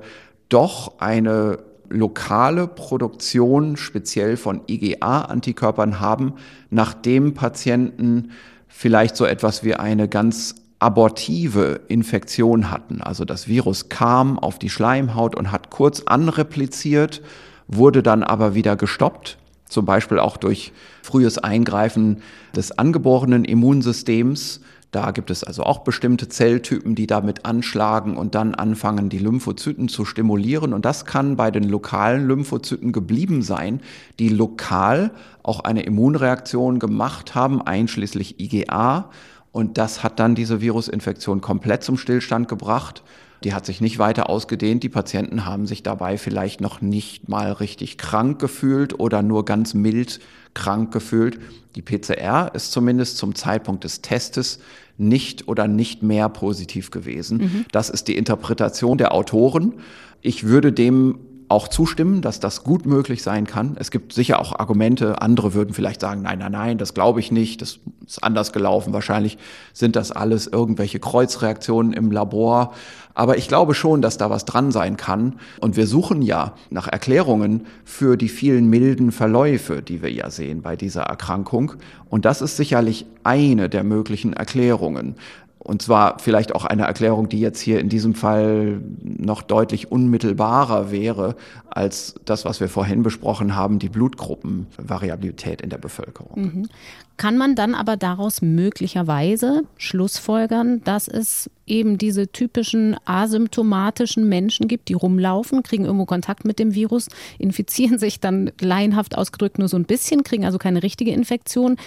[0.50, 6.34] doch eine lokale Produktion speziell von IgA-Antikörpern haben,
[6.70, 8.32] nachdem Patienten
[8.68, 13.02] vielleicht so etwas wie eine ganz abortive Infektion hatten.
[13.02, 17.24] Also das Virus kam auf die Schleimhaut und hat kurz anrepliziert,
[17.68, 22.22] wurde dann aber wieder gestoppt, zum Beispiel auch durch frühes Eingreifen
[22.56, 28.56] des angeborenen Immunsystems da gibt es also auch bestimmte Zelltypen, die damit anschlagen und dann
[28.56, 30.74] anfangen, die Lymphozyten zu stimulieren.
[30.74, 33.82] Und das kann bei den lokalen Lymphozyten geblieben sein,
[34.20, 35.12] die lokal
[35.44, 39.10] auch eine Immunreaktion gemacht haben, einschließlich IgA.
[39.52, 43.04] Und das hat dann diese Virusinfektion komplett zum Stillstand gebracht.
[43.44, 44.84] Die hat sich nicht weiter ausgedehnt.
[44.84, 49.74] Die Patienten haben sich dabei vielleicht noch nicht mal richtig krank gefühlt oder nur ganz
[49.74, 50.20] mild
[50.54, 51.40] krank gefühlt.
[51.76, 54.60] Die PCR ist zumindest zum Zeitpunkt des Testes
[54.98, 57.38] nicht oder nicht mehr positiv gewesen.
[57.38, 57.66] Mhm.
[57.72, 59.76] Das ist die Interpretation der Autoren.
[60.22, 61.20] Ich würde dem
[61.50, 63.78] auch zustimmen, dass das gut möglich sein kann.
[63.80, 67.32] Es gibt sicher auch Argumente, andere würden vielleicht sagen, nein, nein, nein, das glaube ich
[67.32, 68.94] nicht, das ist anders gelaufen.
[68.94, 69.38] Wahrscheinlich
[69.74, 72.74] sind das alles irgendwelche Kreuzreaktionen im Labor.
[73.14, 75.40] Aber ich glaube schon, dass da was dran sein kann.
[75.60, 80.62] Und wir suchen ja nach Erklärungen für die vielen milden Verläufe, die wir ja sehen
[80.62, 81.74] bei dieser Erkrankung.
[82.10, 85.16] Und das ist sicherlich eine der möglichen Erklärungen.
[85.60, 90.92] Und zwar vielleicht auch eine Erklärung, die jetzt hier in diesem Fall noch deutlich unmittelbarer
[90.92, 91.36] wäre
[91.70, 96.42] als das, was wir vorhin besprochen haben, die Blutgruppenvariabilität in der Bevölkerung.
[96.42, 96.70] Mhm.
[97.18, 104.88] Kann man dann aber daraus möglicherweise schlussfolgern, dass es eben diese typischen asymptomatischen Menschen gibt,
[104.90, 107.08] die rumlaufen, kriegen irgendwo Kontakt mit dem Virus,
[107.40, 111.78] infizieren sich dann laienhaft ausgedrückt nur so ein bisschen, kriegen also keine richtige Infektion,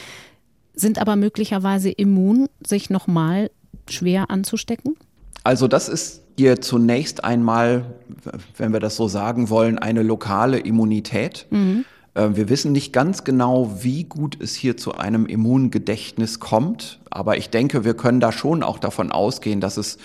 [0.75, 3.51] sind aber möglicherweise immun, sich nochmal
[3.93, 4.97] schwer anzustecken?
[5.45, 7.85] Also das ist hier zunächst einmal,
[8.57, 11.47] wenn wir das so sagen wollen, eine lokale Immunität.
[11.51, 11.85] Mhm.
[12.15, 17.37] Äh, wir wissen nicht ganz genau, wie gut es hier zu einem Immungedächtnis kommt, aber
[17.37, 19.99] ich denke, wir können da schon auch davon ausgehen, dass es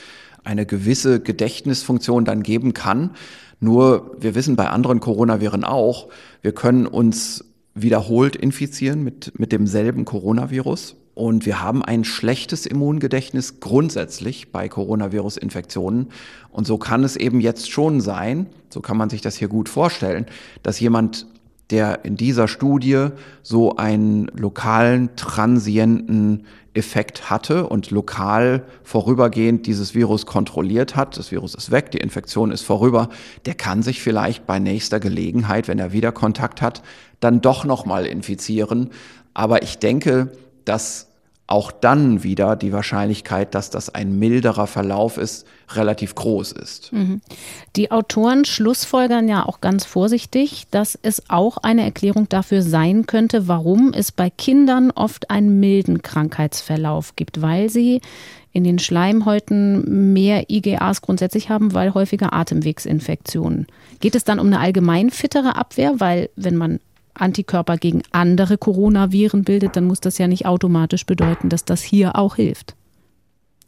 [0.44, 3.12] eine gewisse Gedächtnisfunktion dann geben kann.
[3.60, 6.10] Nur wir wissen bei anderen Coronaviren auch,
[6.42, 10.96] wir können uns wiederholt infizieren mit, mit demselben Coronavirus.
[11.16, 16.10] Und wir haben ein schlechtes Immungedächtnis grundsätzlich bei Coronavirus-Infektionen.
[16.52, 19.70] Und so kann es eben jetzt schon sein, so kann man sich das hier gut
[19.70, 20.26] vorstellen,
[20.62, 21.26] dass jemand,
[21.70, 23.08] der in dieser Studie
[23.44, 31.56] so einen lokalen, transienten Effekt hatte und lokal vorübergehend dieses Virus kontrolliert hat, das Virus
[31.56, 33.08] ist weg, die Infektion ist vorüber,
[33.46, 36.84] der kann sich vielleicht bei nächster Gelegenheit, wenn er wieder Kontakt hat,
[37.22, 38.90] dann doch nochmal infizieren.
[39.34, 40.32] Aber ich denke,
[40.66, 41.08] dass
[41.48, 46.92] auch dann wieder die Wahrscheinlichkeit, dass das ein milderer Verlauf ist, relativ groß ist.
[46.92, 47.22] Mhm.
[47.76, 53.48] Die Autoren schlussfolgern ja auch ganz vorsichtig, dass es auch eine Erklärung dafür sein könnte,
[53.48, 58.02] warum es bei Kindern oft einen milden Krankheitsverlauf gibt, weil sie
[58.52, 63.68] in den Schleimhäuten mehr IgAs grundsätzlich haben, weil häufiger Atemwegsinfektionen.
[64.00, 66.80] Geht es dann um eine allgemein fittere Abwehr, weil wenn man
[67.16, 72.16] Antikörper gegen andere Coronaviren bildet, dann muss das ja nicht automatisch bedeuten, dass das hier
[72.18, 72.76] auch hilft.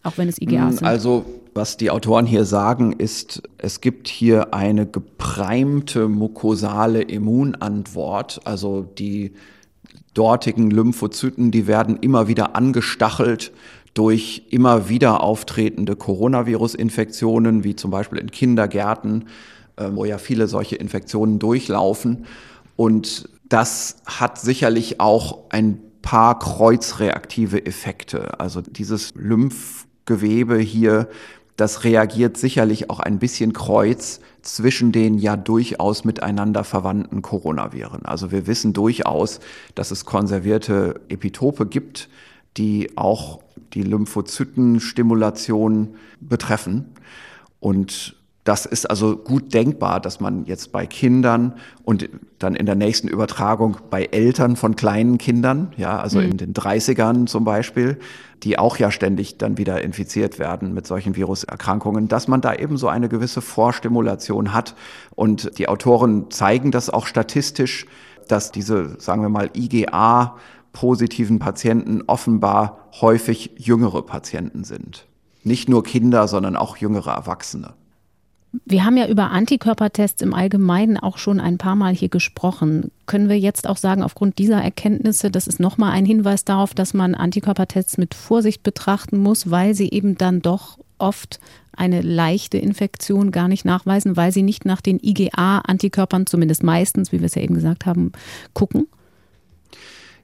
[0.04, 0.88] Auch wenn es IgA sind.
[0.88, 8.40] Also, was die Autoren hier sagen, ist, es gibt hier eine gepreimte mukosale Immunantwort.
[8.46, 9.34] Also die
[10.14, 13.52] dortigen Lymphozyten, die werden immer wieder angestachelt
[13.94, 19.26] durch immer wieder auftretende Coronavirus-Infektionen, wie zum Beispiel in Kindergärten,
[19.76, 22.26] äh, wo ja viele solche Infektionen durchlaufen.
[22.76, 28.40] Und das hat sicherlich auch ein paar kreuzreaktive Effekte.
[28.40, 31.10] Also dieses Lymphgewebe hier,
[31.58, 38.06] das reagiert sicherlich auch ein bisschen kreuz zwischen den ja durchaus miteinander verwandten Coronaviren.
[38.06, 39.40] Also wir wissen durchaus,
[39.76, 42.10] dass es konservierte Epitope gibt,
[42.58, 43.42] die auch
[43.74, 46.94] die Lymphozytenstimulation betreffen.
[47.60, 48.17] Und
[48.48, 52.08] das ist also gut denkbar, dass man jetzt bei Kindern und
[52.40, 56.32] dann in der nächsten Übertragung bei Eltern von kleinen Kindern, ja, also mhm.
[56.32, 58.00] in den 30ern zum Beispiel,
[58.44, 62.78] die auch ja ständig dann wieder infiziert werden mit solchen Viruserkrankungen, dass man da eben
[62.78, 64.76] so eine gewisse Vorstimulation hat.
[65.14, 67.86] Und die Autoren zeigen das auch statistisch,
[68.30, 70.38] dass diese, sagen wir mal, IGA
[70.72, 75.06] positiven Patienten offenbar häufig jüngere Patienten sind.
[75.44, 77.74] Nicht nur Kinder, sondern auch jüngere Erwachsene.
[78.66, 82.92] Wir haben ja über Antikörpertests im Allgemeinen auch schon ein paar Mal hier gesprochen.
[83.06, 86.94] Können wir jetzt auch sagen, aufgrund dieser Erkenntnisse, das ist nochmal ein Hinweis darauf, dass
[86.94, 91.40] man Antikörpertests mit Vorsicht betrachten muss, weil sie eben dann doch oft
[91.76, 97.20] eine leichte Infektion gar nicht nachweisen, weil sie nicht nach den IgA-Antikörpern, zumindest meistens, wie
[97.20, 98.14] wir es ja eben gesagt haben,
[98.54, 98.88] gucken?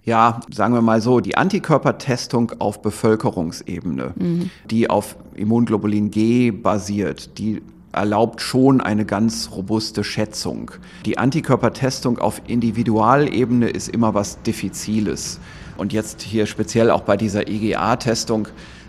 [0.06, 4.50] ja, sagen wir mal so, die Antikörpertestung auf Bevölkerungsebene, mhm.
[4.70, 7.62] die auf Immunglobulin G basiert, die
[7.94, 10.72] erlaubt schon eine ganz robuste Schätzung.
[11.06, 15.40] Die Antikörpertestung auf Individualebene ist immer was Diffiziles.
[15.78, 18.48] Und jetzt hier speziell auch bei dieser IgA-Testung,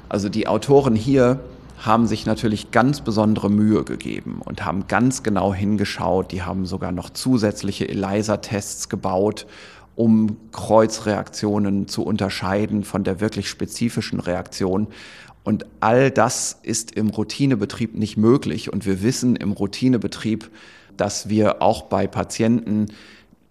[0.09, 1.41] also die Autoren hier
[1.79, 6.33] haben sich natürlich ganz besondere Mühe gegeben und haben ganz genau hingeschaut.
[6.33, 9.47] Die haben sogar noch zusätzliche ELISA-Tests gebaut,
[9.97, 14.89] um Kreuzreaktionen zu unterscheiden von der wirklich spezifischen Reaktion.
[15.45, 18.73] Und all das ist im Routinebetrieb nicht möglich.
[18.73, 20.51] Und wir wissen im Routinebetrieb,
[20.97, 22.87] dass wir auch bei Patienten,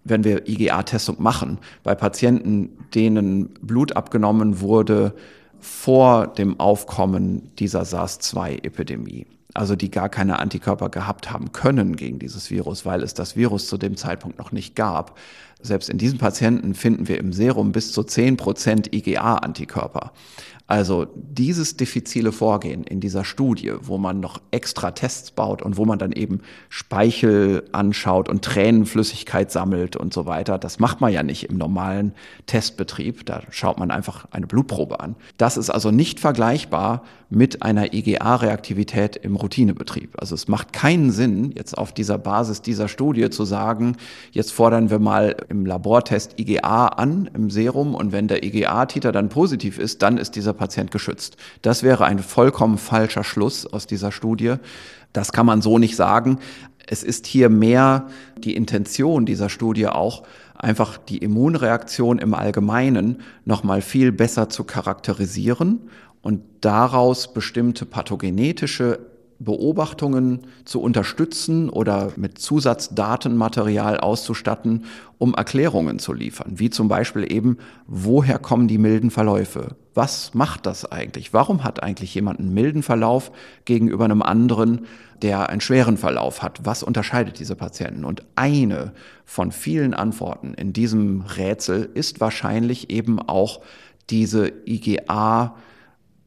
[0.02, 5.14] wenn wir IgA-Testung machen, bei Patienten, denen Blut abgenommen wurde
[5.60, 12.50] vor dem Aufkommen dieser SARS-2-Epidemie, also die gar keine Antikörper gehabt haben können gegen dieses
[12.50, 15.16] Virus, weil es das Virus zu dem Zeitpunkt noch nicht gab.
[15.62, 20.12] Selbst in diesen Patienten finden wir im Serum bis zu 10 Prozent IgA-Antikörper.
[20.66, 25.84] Also dieses diffizile Vorgehen in dieser Studie, wo man noch extra Tests baut und wo
[25.84, 31.22] man dann eben Speichel anschaut und Tränenflüssigkeit sammelt und so weiter, das macht man ja
[31.22, 32.14] nicht im normalen
[32.46, 33.26] Testbetrieb.
[33.26, 35.16] Da schaut man einfach eine Blutprobe an.
[35.36, 40.14] Das ist also nicht vergleichbar mit einer IgA-Reaktivität im Routinebetrieb.
[40.18, 43.96] Also es macht keinen Sinn, jetzt auf dieser Basis dieser Studie zu sagen,
[44.30, 49.28] jetzt fordern wir mal im Labortest IgA an im Serum und wenn der IgA-Titer dann
[49.28, 51.36] positiv ist, dann ist dieser Patient geschützt.
[51.62, 54.54] Das wäre ein vollkommen falscher Schluss aus dieser Studie.
[55.12, 56.38] Das kann man so nicht sagen.
[56.86, 63.80] Es ist hier mehr die Intention dieser Studie auch, einfach die Immunreaktion im Allgemeinen nochmal
[63.80, 65.90] viel besser zu charakterisieren
[66.22, 68.98] und daraus bestimmte pathogenetische
[69.38, 74.84] Beobachtungen zu unterstützen oder mit Zusatzdatenmaterial auszustatten,
[75.18, 79.76] um Erklärungen zu liefern, wie zum Beispiel eben, woher kommen die milden Verläufe?
[79.94, 81.32] Was macht das eigentlich?
[81.32, 83.30] Warum hat eigentlich jemand einen milden Verlauf
[83.64, 84.86] gegenüber einem anderen,
[85.22, 86.60] der einen schweren Verlauf hat?
[86.64, 88.04] Was unterscheidet diese Patienten?
[88.04, 88.92] Und eine
[89.24, 93.60] von vielen Antworten in diesem Rätsel ist wahrscheinlich eben auch
[94.10, 95.54] diese IgA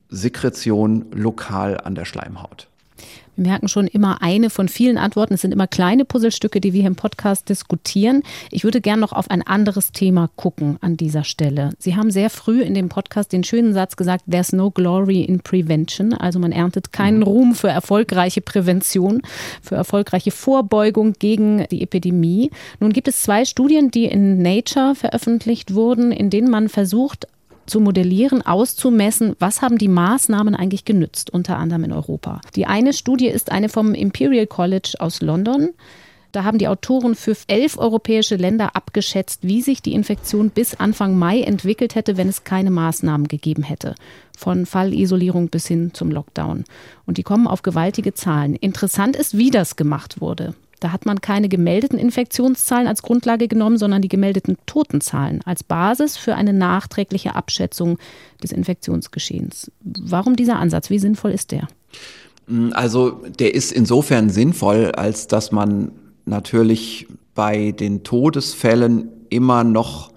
[0.10, 2.70] Sekretion lokal an der Schleimhaut.
[3.38, 5.36] Wir merken schon immer eine von vielen Antworten.
[5.36, 8.23] Es sind immer kleine Puzzlestücke, die wir hier im Podcast diskutieren.
[8.50, 11.69] Ich würde gerne noch auf ein anderes Thema gucken an dieser Stelle.
[11.78, 15.39] Sie haben sehr früh in dem Podcast den schönen Satz gesagt, There's no glory in
[15.41, 16.13] prevention.
[16.13, 17.21] Also man erntet keinen.
[17.21, 19.21] Ruhm für erfolgreiche Prävention,
[19.62, 22.50] für erfolgreiche Vorbeugung gegen die Epidemie.
[22.80, 27.28] Nun gibt es zwei Studien, die in Nature veröffentlicht wurden, in denen man versucht,
[27.67, 32.41] zu modellieren, auszumessen, was haben die Maßnahmen eigentlich genützt, unter anderem in Europa.
[32.56, 35.69] Die eine Studie ist eine vom Imperial College aus London.
[36.32, 41.17] Da haben die Autoren für elf europäische Länder abgeschätzt, wie sich die Infektion bis Anfang
[41.17, 43.95] Mai entwickelt hätte, wenn es keine Maßnahmen gegeben hätte.
[44.38, 46.65] Von Fallisolierung bis hin zum Lockdown.
[47.06, 48.56] Und die kommen auf gewaltige Zahlen.
[48.56, 50.53] Interessant ist, wie das gemacht wurde.
[50.80, 56.18] Da hat man keine gemeldeten Infektionszahlen als Grundlage genommen, sondern die gemeldeten Totenzahlen als Basis
[56.18, 57.98] für eine nachträgliche Abschätzung
[58.44, 59.72] des Infektionsgeschehens.
[59.84, 60.90] Warum dieser Ansatz?
[60.90, 61.68] Wie sinnvoll ist der?
[62.72, 65.92] Also der ist insofern sinnvoll, als dass man
[66.26, 70.12] natürlich bei den Todesfällen immer noch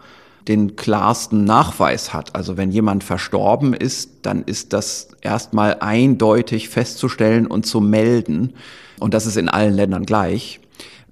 [0.48, 2.34] den klarsten Nachweis hat.
[2.34, 8.54] Also wenn jemand verstorben ist, dann ist das erstmal eindeutig festzustellen und zu melden.
[9.00, 10.60] Und das ist in allen Ländern gleich.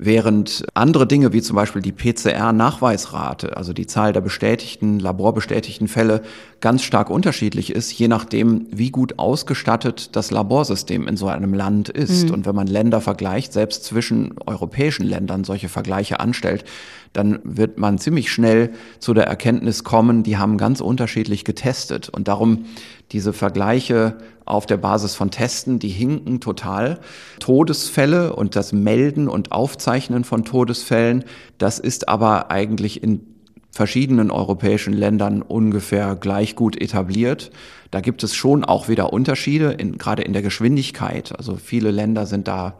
[0.01, 6.23] Während andere Dinge wie zum Beispiel die PCR-Nachweisrate, also die Zahl der bestätigten, laborbestätigten Fälle,
[6.61, 11.89] ganz stark unterschiedlich ist, je nachdem, wie gut ausgestattet das Laborsystem in so einem Land
[11.89, 12.29] ist.
[12.29, 12.35] Mhm.
[12.35, 16.65] Und wenn man Länder vergleicht, selbst zwischen europäischen Ländern solche Vergleiche anstellt,
[17.13, 22.09] dann wird man ziemlich schnell zu der Erkenntnis kommen, die haben ganz unterschiedlich getestet.
[22.09, 22.65] Und darum
[23.13, 26.99] diese Vergleiche auf der Basis von Testen, die hinken total.
[27.39, 31.25] Todesfälle und das Melden und Aufzeichnen von Todesfällen,
[31.57, 33.38] das ist aber eigentlich in
[33.71, 37.51] verschiedenen europäischen Ländern ungefähr gleich gut etabliert.
[37.91, 41.37] Da gibt es schon auch wieder Unterschiede, in, gerade in der Geschwindigkeit.
[41.37, 42.75] Also viele Länder sind da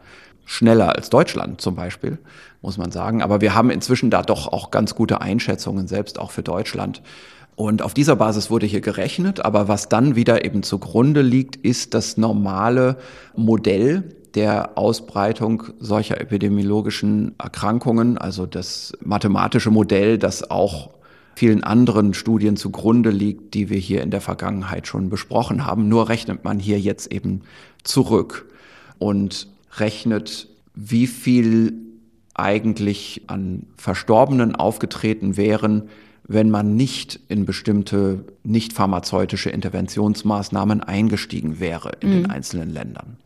[0.45, 2.17] schneller als Deutschland zum Beispiel,
[2.61, 3.21] muss man sagen.
[3.21, 7.01] Aber wir haben inzwischen da doch auch ganz gute Einschätzungen, selbst auch für Deutschland.
[7.55, 11.93] Und auf dieser Basis wurde hier gerechnet, aber was dann wieder eben zugrunde liegt, ist
[11.93, 12.97] das normale
[13.35, 20.91] Modell der Ausbreitung solcher epidemiologischen Erkrankungen, also das mathematische Modell, das auch
[21.35, 25.87] vielen anderen Studien zugrunde liegt, die wir hier in der Vergangenheit schon besprochen haben.
[25.87, 27.41] Nur rechnet man hier jetzt eben
[27.83, 28.45] zurück
[28.97, 31.73] und rechnet, wie viel
[32.33, 35.89] eigentlich an Verstorbenen aufgetreten wären,
[36.27, 42.13] wenn man nicht in bestimmte nicht pharmazeutische Interventionsmaßnahmen eingestiegen wäre in mhm.
[42.13, 43.17] den einzelnen Ländern.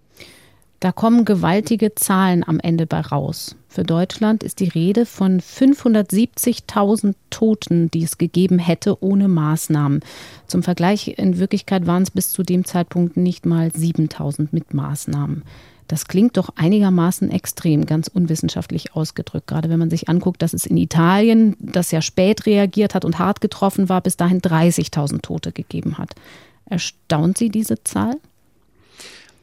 [0.84, 3.56] Da kommen gewaltige Zahlen am Ende bei raus.
[3.70, 10.02] Für Deutschland ist die Rede von 570.000 Toten, die es gegeben hätte ohne Maßnahmen.
[10.46, 15.44] Zum Vergleich, in Wirklichkeit waren es bis zu dem Zeitpunkt nicht mal 7.000 mit Maßnahmen.
[15.88, 19.48] Das klingt doch einigermaßen extrem, ganz unwissenschaftlich ausgedrückt.
[19.48, 23.20] Gerade wenn man sich anguckt, dass es in Italien, das ja spät reagiert hat und
[23.20, 26.10] hart getroffen war, bis dahin 30.000 Tote gegeben hat.
[26.66, 28.18] Erstaunt Sie diese Zahl?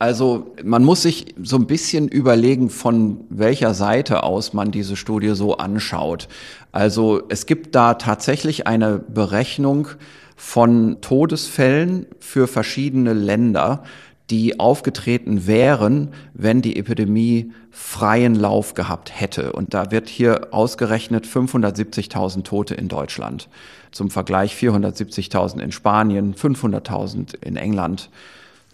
[0.00, 5.34] Also man muss sich so ein bisschen überlegen, von welcher Seite aus man diese Studie
[5.34, 6.26] so anschaut.
[6.72, 9.88] Also es gibt da tatsächlich eine Berechnung
[10.36, 13.84] von Todesfällen für verschiedene Länder
[14.30, 19.52] die aufgetreten wären, wenn die Epidemie freien Lauf gehabt hätte.
[19.52, 23.48] Und da wird hier ausgerechnet 570.000 Tote in Deutschland.
[23.90, 28.08] Zum Vergleich 470.000 in Spanien, 500.000 in England.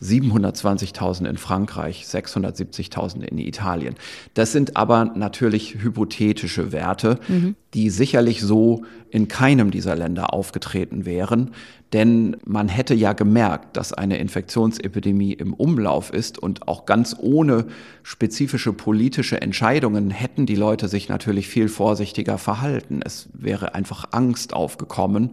[0.03, 3.95] 720.000 in Frankreich, 670.000 in Italien.
[4.35, 7.57] Das sind aber natürlich hypothetische Werte, mhm.
[7.73, 11.53] die sicherlich so in keinem dieser Länder aufgetreten wären.
[11.93, 17.67] Denn man hätte ja gemerkt, dass eine Infektionsepidemie im Umlauf ist und auch ganz ohne
[18.03, 23.01] spezifische politische Entscheidungen hätten die Leute sich natürlich viel vorsichtiger verhalten.
[23.05, 25.31] Es wäre einfach Angst aufgekommen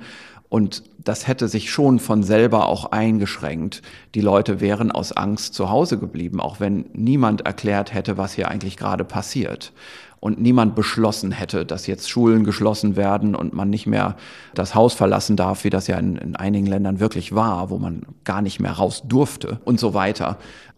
[0.53, 3.81] und das hätte sich schon von selber auch eingeschränkt.
[4.13, 8.49] Die Leute wären aus Angst zu Hause geblieben, auch wenn niemand erklärt hätte, was hier
[8.49, 9.73] eigentlich gerade passiert.
[10.19, 14.15] Und niemand beschlossen hätte, dass jetzt Schulen geschlossen werden und man nicht mehr
[14.53, 18.03] das Haus verlassen darf, wie das ja in, in einigen Ländern wirklich war, wo man
[18.23, 20.37] gar nicht mehr raus durfte und so weiter.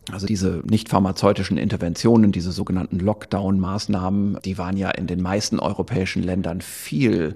[0.10, 6.24] Also diese nicht pharmazeutischen Interventionen, diese sogenannten Lockdown-Maßnahmen, die waren ja in den meisten europäischen
[6.24, 7.36] Ländern viel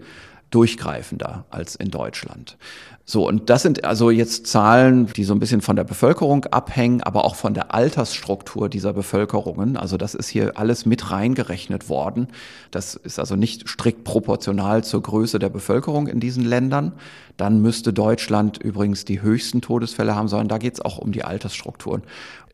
[0.49, 2.57] durchgreifender als in Deutschland.
[3.05, 7.01] So, und das sind also jetzt Zahlen, die so ein bisschen von der Bevölkerung abhängen,
[7.01, 9.77] aber auch von der Altersstruktur dieser Bevölkerungen.
[9.77, 12.27] Also das ist hier alles mit reingerechnet worden.
[12.69, 16.93] Das ist also nicht strikt proportional zur Größe der Bevölkerung in diesen Ländern.
[17.35, 21.23] Dann müsste Deutschland übrigens die höchsten Todesfälle haben, sondern da geht es auch um die
[21.23, 22.03] Altersstrukturen.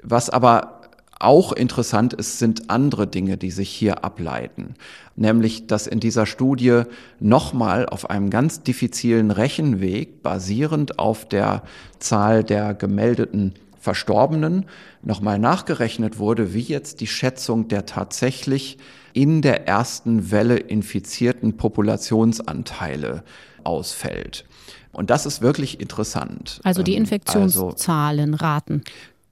[0.04, 0.85] Was aber
[1.20, 4.76] auch interessant ist, sind andere Dinge, die sich hier ableiten.
[5.16, 6.84] Nämlich, dass in dieser Studie
[7.20, 11.64] nochmal auf einem ganz diffizilen Rechenweg, basierend auf der
[12.00, 14.66] Zahl der gemeldeten Verstorbenen,
[15.04, 18.78] nochmal nachgerechnet wurde, wie jetzt die Schätzung der tatsächlich
[19.14, 23.24] in der ersten Welle infizierten Populationsanteile
[23.64, 24.46] ausfällt.
[24.92, 26.60] Und das ist wirklich interessant.
[26.64, 28.84] Also die ähm, Infektionszahlen, also, Raten.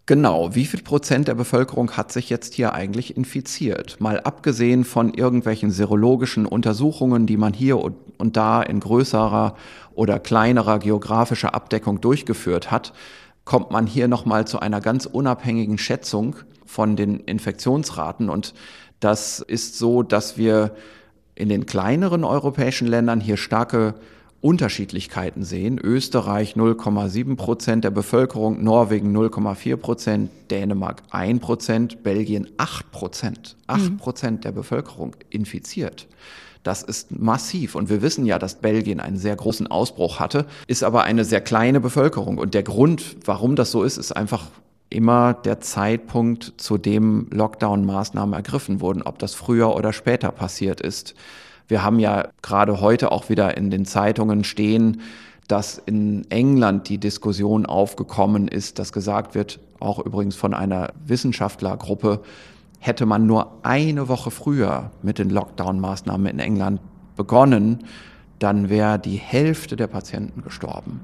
[0.06, 4.02] Genau, wie viel Prozent der Bevölkerung hat sich jetzt hier eigentlich infiziert?
[4.02, 9.56] Mal abgesehen von irgendwelchen serologischen Untersuchungen, die man hier und da in größerer
[9.94, 12.92] oder kleinerer geografischer Abdeckung durchgeführt hat,
[13.46, 16.36] kommt man hier nochmal zu einer ganz unabhängigen Schätzung
[16.66, 18.30] von den Infektionsraten.
[18.30, 18.54] Und
[19.00, 20.76] das ist so, dass wir
[21.34, 23.96] in den kleineren europäischen Ländern hier starke
[24.44, 25.80] Unterschiedlichkeiten sehen.
[25.80, 33.56] Österreich 0,7 Prozent der Bevölkerung, Norwegen 0,4 Prozent, Dänemark 1 Prozent, Belgien 8 Prozent.
[33.68, 33.98] 8 mhm.
[33.98, 36.08] Prozent der Bevölkerung infiziert.
[36.62, 37.76] Das ist massiv.
[37.76, 41.42] Und wir wissen ja, dass Belgien einen sehr großen Ausbruch hatte, ist aber eine sehr
[41.42, 42.38] kleine Bevölkerung.
[42.38, 44.48] Und der Grund, warum das so ist, ist einfach
[44.90, 51.16] immer der Zeitpunkt, zu dem Lockdown-Maßnahmen ergriffen wurden, ob das früher oder später passiert ist.
[51.68, 55.02] Wir haben ja gerade heute auch wieder in den Zeitungen stehen,
[55.48, 62.22] dass in England die Diskussion aufgekommen ist, dass gesagt wird, auch übrigens von einer Wissenschaftlergruppe,
[62.80, 66.82] hätte man nur eine Woche früher mit den Lockdown-Maßnahmen in England
[67.16, 67.80] begonnen,
[68.40, 71.02] dann wäre die Hälfte der Patienten gestorben.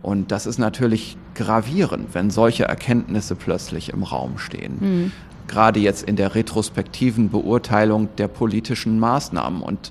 [0.00, 4.76] Und das ist natürlich gravierend, wenn solche Erkenntnisse plötzlich im Raum stehen.
[4.80, 5.12] Mhm
[5.48, 9.62] gerade jetzt in der retrospektiven Beurteilung der politischen Maßnahmen.
[9.62, 9.90] Und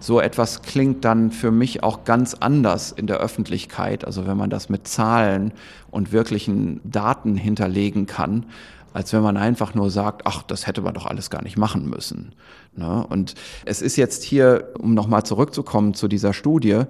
[0.00, 4.50] so etwas klingt dann für mich auch ganz anders in der Öffentlichkeit, also wenn man
[4.50, 5.52] das mit Zahlen
[5.90, 8.46] und wirklichen Daten hinterlegen kann,
[8.92, 11.88] als wenn man einfach nur sagt, ach, das hätte man doch alles gar nicht machen
[11.88, 12.32] müssen.
[12.76, 13.04] Ne?
[13.08, 13.34] Und
[13.64, 16.82] es ist jetzt hier, um nochmal zurückzukommen zu dieser Studie,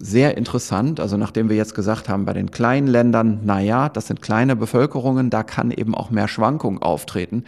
[0.00, 0.98] sehr interessant.
[0.98, 4.56] Also nachdem wir jetzt gesagt haben, bei den kleinen Ländern, na ja, das sind kleine
[4.56, 7.44] Bevölkerungen, da kann eben auch mehr Schwankung auftreten.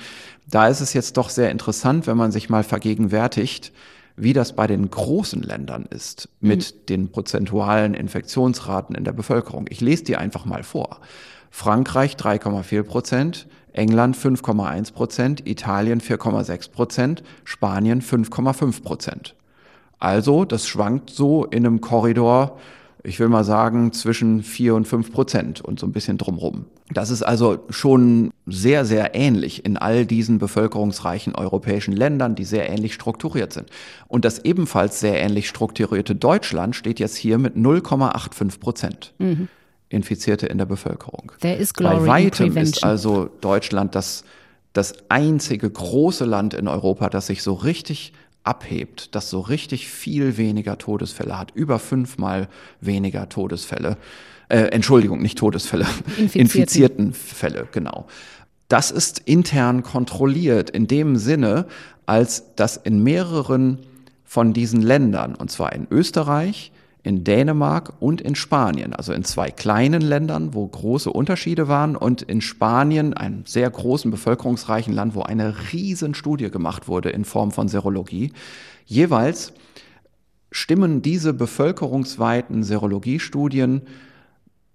[0.49, 3.73] Da ist es jetzt doch sehr interessant, wenn man sich mal vergegenwärtigt,
[4.17, 6.87] wie das bei den großen Ländern ist mit mhm.
[6.87, 9.65] den prozentualen Infektionsraten in der Bevölkerung.
[9.71, 11.01] Ich lese die einfach mal vor.
[11.51, 19.35] Frankreich 3,4 Prozent, England 5,1 Prozent, Italien 4,6 Prozent, Spanien 5,5 Prozent.
[20.03, 22.59] Also, das schwankt so in einem Korridor,
[23.05, 26.65] ich will mal sagen, zwischen vier und fünf Prozent und so ein bisschen drumrum.
[26.93, 32.69] Das ist also schon sehr, sehr ähnlich in all diesen bevölkerungsreichen europäischen Ländern, die sehr
[32.69, 33.69] ähnlich strukturiert sind.
[34.09, 39.15] Und das ebenfalls sehr ähnlich strukturierte Deutschland steht jetzt hier mit 0,85 Prozent.
[39.19, 39.47] Mhm.
[39.89, 41.31] Infizierte in der Bevölkerung.
[41.43, 44.25] There is glory Bei weitem ist also Deutschland das,
[44.73, 48.13] das einzige große Land in Europa, das sich so richtig
[48.45, 52.49] abhebt, das so richtig viel weniger Todesfälle hat, über fünfmal
[52.81, 53.97] weniger Todesfälle,
[54.49, 55.87] äh, Entschuldigung, nicht Todesfälle,
[56.19, 56.41] Infizierten.
[56.41, 58.07] infizierten Fälle, genau.
[58.69, 61.67] Das ist intern kontrolliert in dem Sinne,
[62.07, 63.79] als dass in mehreren
[64.25, 66.73] von diesen Ländern, und zwar in Österreich,
[67.03, 72.23] in Dänemark und in Spanien, also in zwei kleinen Ländern, wo große Unterschiede waren und
[72.23, 77.69] in Spanien, einem sehr großen bevölkerungsreichen Land, wo eine Riesenstudie gemacht wurde in Form von
[77.69, 78.33] Serologie.
[78.87, 79.53] Jeweils
[80.53, 83.83] stimmen diese bevölkerungsweiten Serologiestudien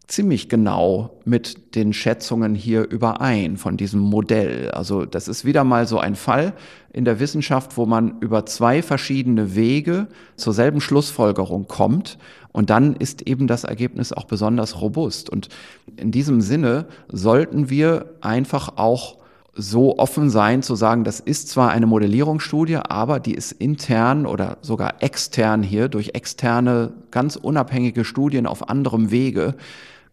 [0.07, 4.71] ziemlich genau mit den Schätzungen hier überein von diesem Modell.
[4.71, 6.53] Also das ist wieder mal so ein Fall
[6.93, 12.17] in der Wissenschaft, wo man über zwei verschiedene Wege zur selben Schlussfolgerung kommt
[12.57, 15.29] und dann ist eben das Ergebnis auch besonders robust.
[15.29, 15.49] Und
[15.95, 19.17] in diesem Sinne sollten wir einfach auch
[19.53, 24.57] so offen sein zu sagen, das ist zwar eine Modellierungsstudie, aber die ist intern oder
[24.61, 29.55] sogar extern hier durch externe, ganz unabhängige Studien auf anderem Wege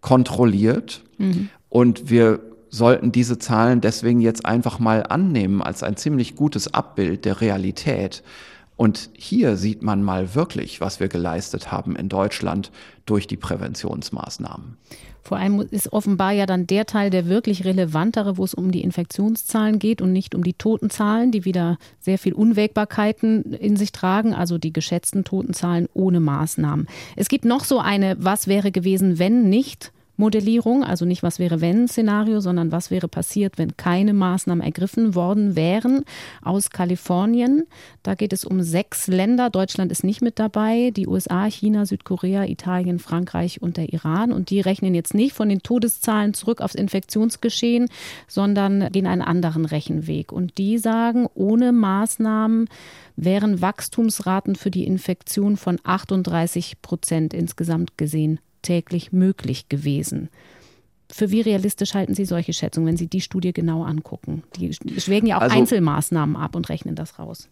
[0.04, 1.02] kontrolliert.
[1.16, 1.48] Mhm.
[1.70, 7.24] Und wir sollten diese Zahlen deswegen jetzt einfach mal annehmen als ein ziemlich gutes Abbild
[7.24, 8.22] der Realität.
[8.76, 12.70] Und hier sieht man mal wirklich, was wir geleistet haben in Deutschland
[13.06, 14.76] durch die Präventionsmaßnahmen.
[15.22, 18.82] Vor allem ist offenbar ja dann der Teil der wirklich relevantere, wo es um die
[18.82, 24.34] Infektionszahlen geht und nicht um die Totenzahlen, die wieder sehr viel Unwägbarkeiten in sich tragen,
[24.34, 26.88] also die geschätzten Totenzahlen ohne Maßnahmen.
[27.16, 31.60] Es gibt noch so eine, was wäre gewesen, wenn nicht Modellierung, also nicht was wäre
[31.60, 36.04] wenn Szenario, sondern was wäre passiert, wenn keine Maßnahmen ergriffen worden wären
[36.42, 37.64] aus Kalifornien.
[38.02, 39.50] Da geht es um sechs Länder.
[39.50, 40.92] Deutschland ist nicht mit dabei.
[40.94, 44.32] Die USA, China, Südkorea, Italien, Frankreich und der Iran.
[44.32, 47.88] Und die rechnen jetzt nicht von den Todeszahlen zurück aufs Infektionsgeschehen,
[48.28, 50.30] sondern gehen einen anderen Rechenweg.
[50.30, 52.68] Und die sagen, ohne Maßnahmen
[53.16, 60.28] wären Wachstumsraten für die Infektion von 38 Prozent insgesamt gesehen täglich möglich gewesen.
[61.10, 64.42] Für wie realistisch halten Sie solche Schätzungen, wenn Sie die Studie genau angucken?
[64.56, 67.48] Die schwägen ja auch also, Einzelmaßnahmen ab und rechnen das raus.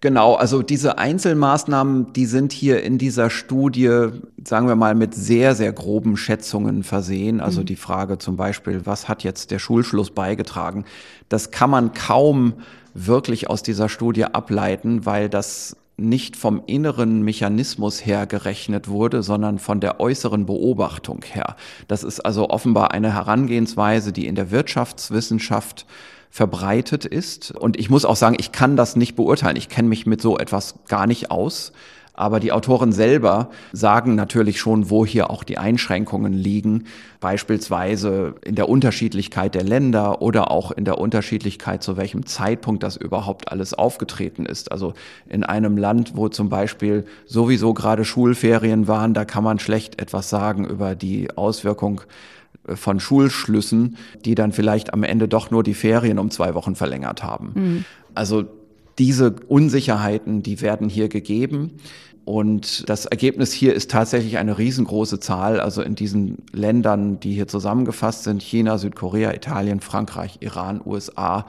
[0.00, 4.10] Genau, also diese Einzelmaßnahmen, die sind hier in dieser Studie,
[4.44, 7.40] sagen wir mal, mit sehr, sehr groben Schätzungen versehen.
[7.40, 7.66] Also mhm.
[7.66, 10.84] die Frage zum Beispiel, was hat jetzt der Schulschluss beigetragen?
[11.28, 12.54] Das kann man kaum
[12.92, 19.58] wirklich aus dieser Studie ableiten, weil das nicht vom inneren Mechanismus her gerechnet wurde, sondern
[19.58, 21.56] von der äußeren Beobachtung her.
[21.86, 25.86] Das ist also offenbar eine Herangehensweise, die in der Wirtschaftswissenschaft
[26.30, 27.52] verbreitet ist.
[27.52, 29.56] Und ich muss auch sagen, ich kann das nicht beurteilen.
[29.56, 31.72] Ich kenne mich mit so etwas gar nicht aus.
[32.14, 36.84] Aber die Autoren selber sagen natürlich schon, wo hier auch die Einschränkungen liegen,
[37.20, 42.96] beispielsweise in der Unterschiedlichkeit der Länder oder auch in der Unterschiedlichkeit, zu welchem Zeitpunkt das
[42.96, 44.70] überhaupt alles aufgetreten ist.
[44.70, 44.94] Also
[45.28, 50.30] in einem Land, wo zum Beispiel sowieso gerade Schulferien waren, da kann man schlecht etwas
[50.30, 52.02] sagen über die Auswirkung
[52.66, 57.22] von Schulschlüssen, die dann vielleicht am Ende doch nur die Ferien um zwei Wochen verlängert
[57.22, 57.52] haben.
[57.54, 57.84] Mhm.
[58.14, 58.44] Also
[58.98, 61.78] diese Unsicherheiten, die werden hier gegeben.
[62.24, 65.60] Und das Ergebnis hier ist tatsächlich eine riesengroße Zahl.
[65.60, 71.46] Also in diesen Ländern, die hier zusammengefasst sind, China, Südkorea, Italien, Frankreich, Iran, USA,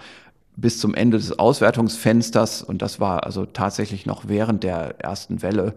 [0.58, 5.74] bis zum Ende des Auswertungsfensters, und das war also tatsächlich noch während der ersten Welle,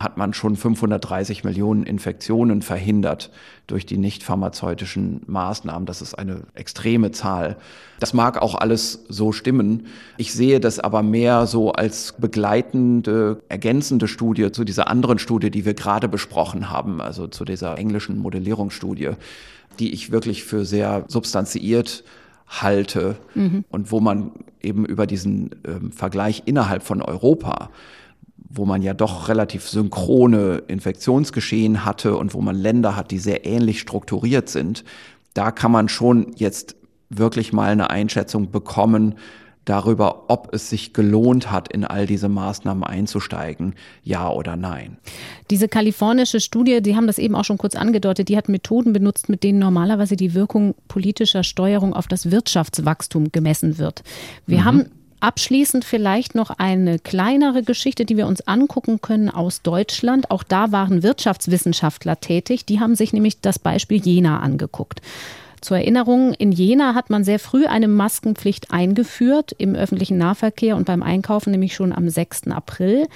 [0.00, 3.30] hat man schon 530 Millionen Infektionen verhindert
[3.66, 5.86] durch die nicht pharmazeutischen Maßnahmen.
[5.86, 7.56] Das ist eine extreme Zahl.
[8.00, 9.86] Das mag auch alles so stimmen.
[10.16, 15.64] Ich sehe das aber mehr so als begleitende, ergänzende Studie zu dieser anderen Studie, die
[15.64, 19.10] wir gerade besprochen haben, also zu dieser englischen Modellierungsstudie,
[19.78, 22.02] die ich wirklich für sehr substanziiert
[22.60, 23.64] halte mhm.
[23.70, 27.70] und wo man eben über diesen ähm, Vergleich innerhalb von Europa,
[28.36, 33.46] wo man ja doch relativ synchrone Infektionsgeschehen hatte und wo man Länder hat, die sehr
[33.46, 34.84] ähnlich strukturiert sind,
[35.34, 36.76] da kann man schon jetzt
[37.08, 39.14] wirklich mal eine Einschätzung bekommen,
[39.64, 44.96] darüber, ob es sich gelohnt hat, in all diese Maßnahmen einzusteigen, ja oder nein.
[45.50, 49.28] Diese kalifornische Studie, Sie haben das eben auch schon kurz angedeutet, die hat Methoden benutzt,
[49.28, 54.02] mit denen normalerweise die Wirkung politischer Steuerung auf das Wirtschaftswachstum gemessen wird.
[54.46, 54.64] Wir mhm.
[54.64, 54.86] haben
[55.22, 60.32] Abschließend vielleicht noch eine kleinere Geschichte, die wir uns angucken können aus Deutschland.
[60.32, 62.66] Auch da waren Wirtschaftswissenschaftler tätig.
[62.66, 65.00] Die haben sich nämlich das Beispiel Jena angeguckt.
[65.62, 70.86] Zur Erinnerung, in Jena hat man sehr früh eine Maskenpflicht eingeführt im öffentlichen Nahverkehr und
[70.86, 72.48] beim Einkaufen nämlich schon am 6.
[72.48, 73.06] April.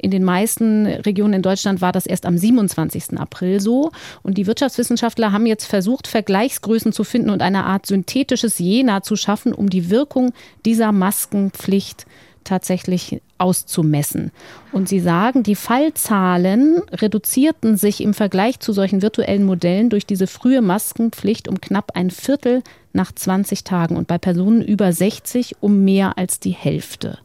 [0.00, 3.18] In den meisten Regionen in Deutschland war das erst am 27.
[3.18, 3.90] April so.
[4.22, 9.16] Und die Wirtschaftswissenschaftler haben jetzt versucht, Vergleichsgrößen zu finden und eine Art synthetisches Jena zu
[9.16, 10.32] schaffen, um die Wirkung
[10.64, 12.06] dieser Maskenpflicht
[12.48, 14.32] tatsächlich auszumessen.
[14.72, 20.26] Und Sie sagen, die Fallzahlen reduzierten sich im Vergleich zu solchen virtuellen Modellen durch diese
[20.26, 25.84] frühe Maskenpflicht um knapp ein Viertel nach 20 Tagen und bei Personen über 60 um
[25.84, 27.18] mehr als die Hälfte.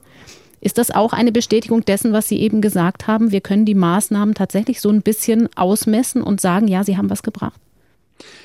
[0.62, 3.32] Ist das auch eine Bestätigung dessen, was Sie eben gesagt haben?
[3.32, 7.22] Wir können die Maßnahmen tatsächlich so ein bisschen ausmessen und sagen, ja, sie haben was
[7.22, 7.60] gebracht.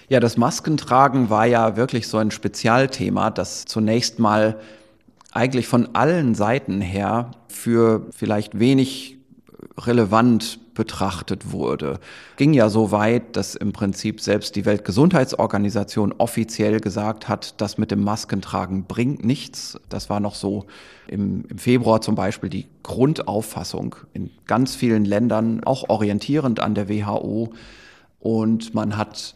[0.08, 4.58] Ja, das Maskentragen war ja wirklich so ein Spezialthema, das zunächst mal
[5.38, 9.18] eigentlich von allen Seiten her für vielleicht wenig
[9.78, 11.98] relevant betrachtet wurde.
[12.36, 17.90] Ging ja so weit, dass im Prinzip selbst die Weltgesundheitsorganisation offiziell gesagt hat, das mit
[17.90, 19.78] dem Maskentragen bringt nichts.
[19.88, 20.66] Das war noch so
[21.08, 26.88] im, im Februar zum Beispiel die Grundauffassung in ganz vielen Ländern, auch orientierend an der
[26.88, 27.52] WHO.
[28.20, 29.34] Und man hat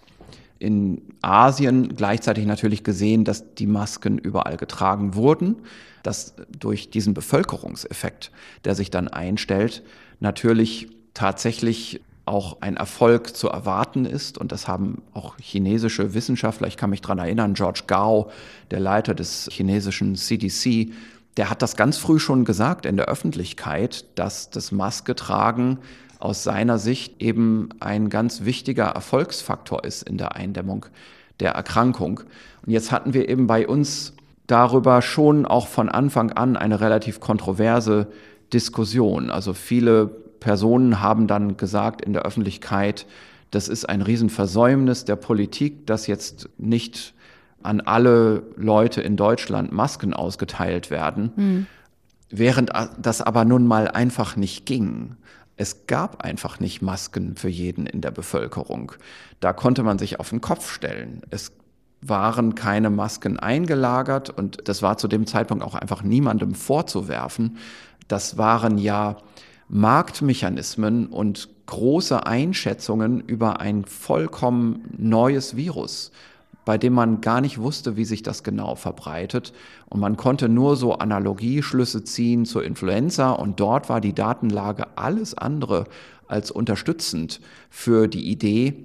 [0.60, 5.56] in Asien gleichzeitig natürlich gesehen, dass die Masken überall getragen wurden,
[6.02, 8.30] dass durch diesen Bevölkerungseffekt,
[8.64, 9.82] der sich dann einstellt,
[10.20, 14.38] natürlich tatsächlich auch ein Erfolg zu erwarten ist.
[14.38, 18.30] Und das haben auch chinesische Wissenschaftler, ich kann mich dran erinnern, George Gao,
[18.70, 20.92] der Leiter des chinesischen CDC,
[21.36, 25.78] der hat das ganz früh schon gesagt in der Öffentlichkeit, dass das Masketragen
[26.18, 30.86] aus seiner Sicht eben ein ganz wichtiger Erfolgsfaktor ist in der Eindämmung
[31.40, 32.20] der Erkrankung.
[32.64, 34.12] Und jetzt hatten wir eben bei uns
[34.52, 38.08] darüber schon auch von Anfang an eine relativ kontroverse
[38.52, 39.30] Diskussion.
[39.30, 43.06] Also viele Personen haben dann gesagt in der Öffentlichkeit,
[43.50, 47.14] das ist ein Riesenversäumnis der Politik, dass jetzt nicht
[47.62, 51.66] an alle Leute in Deutschland Masken ausgeteilt werden, mhm.
[52.28, 55.16] während das aber nun mal einfach nicht ging.
[55.56, 58.92] Es gab einfach nicht Masken für jeden in der Bevölkerung.
[59.40, 61.22] Da konnte man sich auf den Kopf stellen.
[61.30, 61.52] Es
[62.02, 67.56] waren keine Masken eingelagert und das war zu dem Zeitpunkt auch einfach niemandem vorzuwerfen.
[68.08, 69.16] Das waren ja
[69.68, 76.10] Marktmechanismen und große Einschätzungen über ein vollkommen neues Virus.
[76.64, 79.52] bei dem man gar nicht wusste, wie sich das genau verbreitet.
[79.88, 83.32] Und man konnte nur so Analogieschlüsse ziehen zur Influenza.
[83.32, 85.86] Und dort war die Datenlage alles andere
[86.28, 88.84] als unterstützend für die Idee,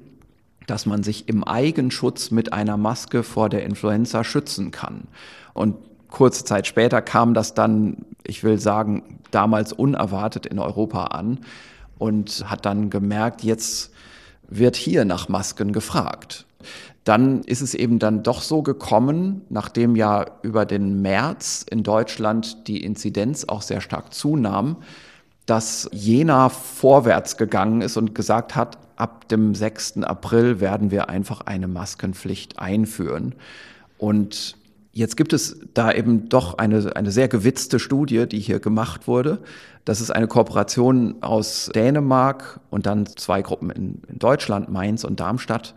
[0.68, 5.08] dass man sich im Eigenschutz mit einer Maske vor der Influenza schützen kann.
[5.54, 5.76] Und
[6.10, 11.40] kurze Zeit später kam das dann, ich will sagen, damals unerwartet in Europa an
[11.98, 13.92] und hat dann gemerkt, jetzt
[14.48, 16.46] wird hier nach Masken gefragt
[17.08, 22.68] dann ist es eben dann doch so gekommen, nachdem ja über den März in Deutschland
[22.68, 24.78] die Inzidenz auch sehr stark zunahm,
[25.48, 30.04] dass Jena vorwärts gegangen ist und gesagt hat, ab dem 6.
[30.04, 33.34] April werden wir einfach eine Maskenpflicht einführen.
[33.98, 34.58] Und
[34.92, 39.40] jetzt gibt es da eben doch eine, eine sehr gewitzte Studie, die hier gemacht wurde.
[39.86, 45.20] Das ist eine Kooperation aus Dänemark und dann zwei Gruppen in, in Deutschland, Mainz und
[45.22, 45.76] Darmstadt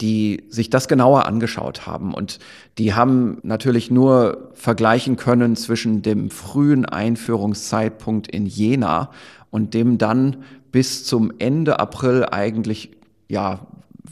[0.00, 2.14] die sich das genauer angeschaut haben.
[2.14, 2.38] Und
[2.78, 9.10] die haben natürlich nur vergleichen können zwischen dem frühen Einführungszeitpunkt in Jena
[9.50, 12.90] und dem dann bis zum Ende April eigentlich
[13.28, 13.60] ja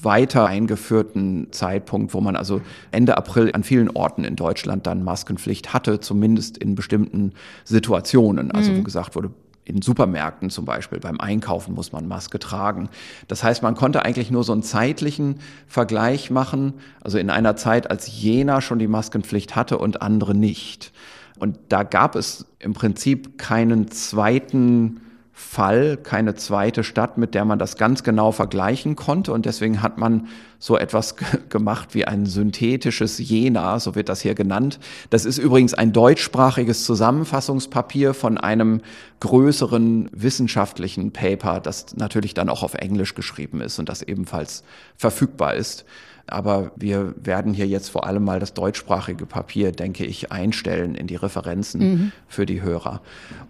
[0.02, 2.60] weiter eingeführten Zeitpunkt, wo man also
[2.90, 7.32] Ende April an vielen Orten in Deutschland dann Maskenpflicht hatte, zumindest in bestimmten
[7.64, 8.50] Situationen.
[8.50, 8.78] Also mhm.
[8.78, 9.30] wo gesagt wurde,
[9.64, 12.90] in Supermärkten zum Beispiel, beim Einkaufen muss man Maske tragen.
[13.28, 17.90] Das heißt, man konnte eigentlich nur so einen zeitlichen Vergleich machen, also in einer Zeit,
[17.90, 20.92] als Jena schon die Maskenpflicht hatte und andere nicht.
[21.38, 25.00] Und da gab es im Prinzip keinen zweiten
[25.36, 29.32] Fall, keine zweite Stadt, mit der man das ganz genau vergleichen konnte.
[29.32, 30.28] Und deswegen hat man
[30.60, 31.16] so etwas
[31.48, 34.78] gemacht wie ein synthetisches Jena, so wird das hier genannt.
[35.10, 38.80] Das ist übrigens ein deutschsprachiges Zusammenfassungspapier von einem
[39.18, 44.62] größeren wissenschaftlichen Paper, das natürlich dann auch auf Englisch geschrieben ist und das ebenfalls
[44.96, 45.84] verfügbar ist.
[46.28, 51.08] Aber wir werden hier jetzt vor allem mal das deutschsprachige Papier, denke ich, einstellen in
[51.08, 52.12] die Referenzen mhm.
[52.28, 53.02] für die Hörer.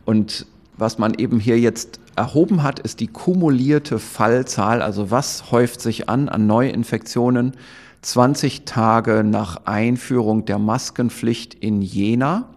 [0.04, 0.46] Und
[0.76, 6.08] was man eben hier jetzt erhoben hat, ist die kumulierte Fallzahl, also was häuft sich
[6.08, 7.52] an an Neuinfektionen
[8.02, 12.50] 20 Tage nach Einführung der Maskenpflicht in Jena.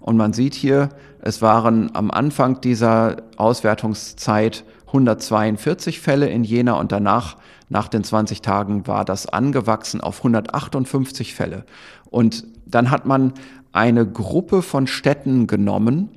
[0.00, 0.88] Und man sieht hier,
[1.20, 7.36] es waren am Anfang dieser Auswertungszeit 142 Fälle in Jena und danach,
[7.68, 11.64] nach den 20 Tagen, war das angewachsen auf 158 Fälle.
[12.10, 13.32] Und dann hat man
[13.72, 16.10] eine Gruppe von Städten genommen,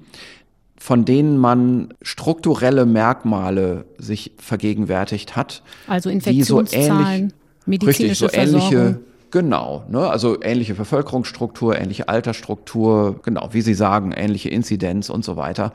[0.80, 5.64] von denen man strukturelle Merkmale sich vergegenwärtigt hat.
[5.88, 9.00] Also Infektionszahlen, so medizinische richtig, so ähnliche,
[9.30, 10.10] Genau, ne?
[10.10, 15.74] also ähnliche Bevölkerungsstruktur, ähnliche Altersstruktur, genau, wie Sie sagen, ähnliche Inzidenz und so weiter,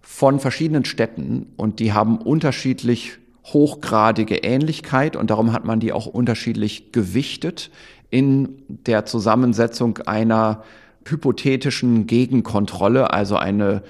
[0.00, 6.06] von verschiedenen Städten und die haben unterschiedlich hochgradige Ähnlichkeit und darum hat man die auch
[6.06, 7.70] unterschiedlich gewichtet
[8.08, 10.62] in der Zusammensetzung einer
[11.06, 13.82] hypothetischen Gegenkontrolle, also eine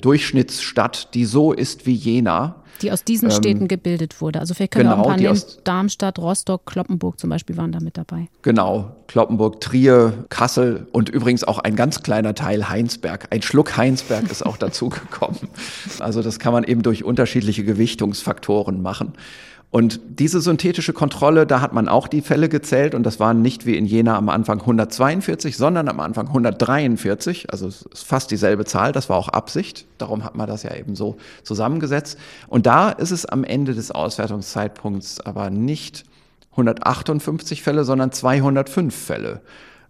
[0.00, 2.62] Durchschnittsstadt, die so ist wie Jena.
[2.82, 4.40] Die aus diesen ähm, Städten gebildet wurde.
[4.40, 5.42] Also vielleicht können genau, wir auch ein paar nennen.
[5.64, 8.28] Darmstadt, Rostock, Kloppenburg zum Beispiel waren da mit dabei.
[8.42, 13.28] Genau, Kloppenburg, Trier, Kassel und übrigens auch ein ganz kleiner Teil Heinsberg.
[13.30, 15.48] Ein Schluck Heinsberg ist auch dazugekommen.
[16.00, 19.14] Also das kann man eben durch unterschiedliche Gewichtungsfaktoren machen.
[19.76, 23.66] Und diese synthetische Kontrolle, da hat man auch die Fälle gezählt und das waren nicht
[23.66, 28.92] wie in Jena am Anfang 142, sondern am Anfang 143, also ist fast dieselbe Zahl,
[28.92, 32.18] das war auch Absicht, darum hat man das ja eben so zusammengesetzt.
[32.48, 36.06] Und da ist es am Ende des Auswertungszeitpunkts aber nicht
[36.52, 39.42] 158 Fälle, sondern 205 Fälle.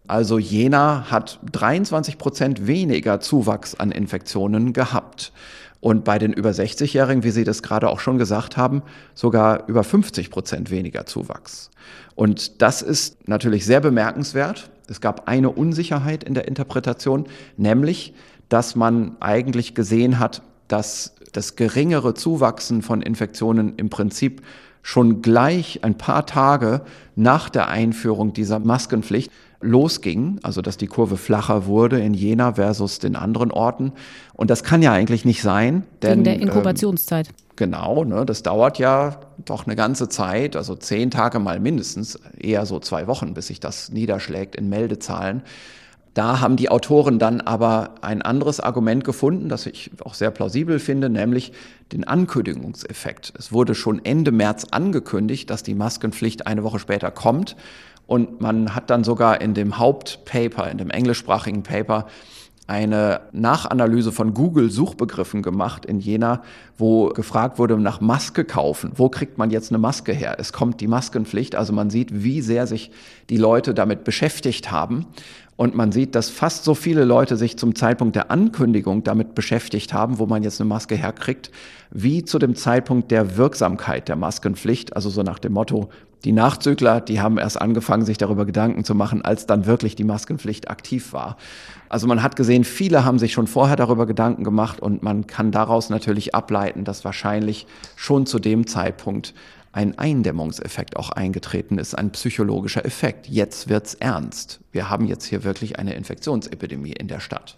[0.08, 5.32] Also Jena hat 23 Prozent weniger Zuwachs an Infektionen gehabt.
[5.80, 8.82] Und bei den über 60-Jährigen, wie Sie das gerade auch schon gesagt haben,
[9.14, 11.70] sogar über 50 Prozent weniger Zuwachs.
[12.14, 14.70] Und das ist natürlich sehr bemerkenswert.
[14.88, 18.14] Es gab eine Unsicherheit in der Interpretation, nämlich,
[18.48, 24.42] dass man eigentlich gesehen hat, dass das geringere Zuwachsen von Infektionen im Prinzip
[24.82, 26.82] schon gleich ein paar Tage
[27.16, 29.32] nach der Einführung dieser Maskenpflicht
[29.66, 33.92] losging, also dass die Kurve flacher wurde in Jena versus den anderen Orten.
[34.34, 35.84] Und das kann ja eigentlich nicht sein.
[36.02, 37.28] Denn, Wegen der Inkubationszeit.
[37.28, 42.18] Ähm, genau, ne, das dauert ja doch eine ganze Zeit, also zehn Tage mal mindestens,
[42.38, 45.42] eher so zwei Wochen, bis sich das niederschlägt in Meldezahlen.
[46.16, 50.78] Da haben die Autoren dann aber ein anderes Argument gefunden, das ich auch sehr plausibel
[50.78, 51.52] finde, nämlich
[51.92, 53.34] den Ankündigungseffekt.
[53.38, 57.54] Es wurde schon Ende März angekündigt, dass die Maskenpflicht eine Woche später kommt.
[58.06, 62.06] Und man hat dann sogar in dem Hauptpaper, in dem englischsprachigen Paper,
[62.68, 66.42] eine Nachanalyse von Google-Suchbegriffen gemacht in Jena,
[66.76, 68.92] wo gefragt wurde nach Maske kaufen.
[68.96, 70.36] Wo kriegt man jetzt eine Maske her?
[70.38, 72.90] Es kommt die Maskenpflicht, also man sieht, wie sehr sich
[73.30, 75.06] die Leute damit beschäftigt haben.
[75.54, 79.94] Und man sieht, dass fast so viele Leute sich zum Zeitpunkt der Ankündigung damit beschäftigt
[79.94, 81.50] haben, wo man jetzt eine Maske herkriegt,
[81.90, 84.94] wie zu dem Zeitpunkt der Wirksamkeit der Maskenpflicht.
[84.94, 85.88] Also so nach dem Motto,
[86.26, 90.02] die Nachzügler, die haben erst angefangen, sich darüber Gedanken zu machen, als dann wirklich die
[90.02, 91.36] Maskenpflicht aktiv war.
[91.88, 95.52] Also man hat gesehen, viele haben sich schon vorher darüber Gedanken gemacht und man kann
[95.52, 99.34] daraus natürlich ableiten, dass wahrscheinlich schon zu dem Zeitpunkt
[99.70, 103.28] ein Eindämmungseffekt auch eingetreten ist, ein psychologischer Effekt.
[103.28, 104.58] Jetzt wird's ernst.
[104.72, 107.56] Wir haben jetzt hier wirklich eine Infektionsepidemie in der Stadt.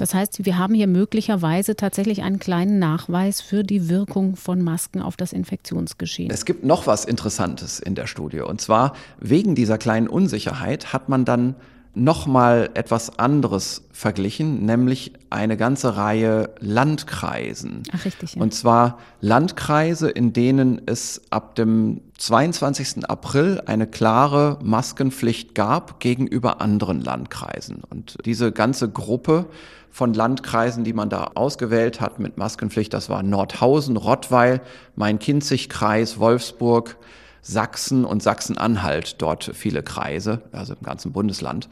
[0.00, 5.02] Das heißt, wir haben hier möglicherweise tatsächlich einen kleinen Nachweis für die Wirkung von Masken
[5.02, 6.30] auf das Infektionsgeschehen.
[6.30, 8.40] Es gibt noch was Interessantes in der Studie.
[8.40, 11.54] Und zwar wegen dieser kleinen Unsicherheit hat man dann
[11.92, 17.82] nochmal etwas anderes verglichen, nämlich eine ganze Reihe Landkreisen.
[17.92, 18.36] Ach, richtig.
[18.36, 18.42] Ja.
[18.42, 23.06] Und zwar Landkreise, in denen es ab dem 22.
[23.06, 27.82] April eine klare Maskenpflicht gab gegenüber anderen Landkreisen.
[27.90, 29.46] Und diese ganze Gruppe
[29.90, 34.60] von Landkreisen, die man da ausgewählt hat mit Maskenpflicht, das war Nordhausen, Rottweil,
[34.96, 36.96] Main-Kinzig-Kreis, Wolfsburg,
[37.42, 41.68] Sachsen und Sachsen-Anhalt dort viele Kreise, also im ganzen Bundesland.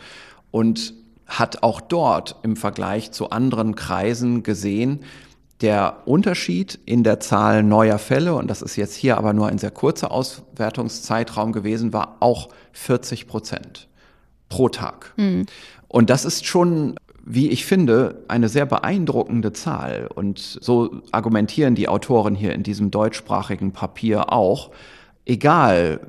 [0.50, 0.94] Und
[1.26, 5.00] hat auch dort im Vergleich zu anderen Kreisen gesehen,
[5.60, 9.58] der Unterschied in der Zahl neuer Fälle, und das ist jetzt hier aber nur ein
[9.58, 13.88] sehr kurzer Auswertungszeitraum gewesen, war auch 40 Prozent
[14.48, 15.12] pro Tag.
[15.16, 15.46] Mhm.
[15.88, 16.94] Und das ist schon
[17.31, 20.09] wie ich finde, eine sehr beeindruckende Zahl.
[20.14, 24.70] Und so argumentieren die Autoren hier in diesem deutschsprachigen Papier auch
[25.29, 26.01] egal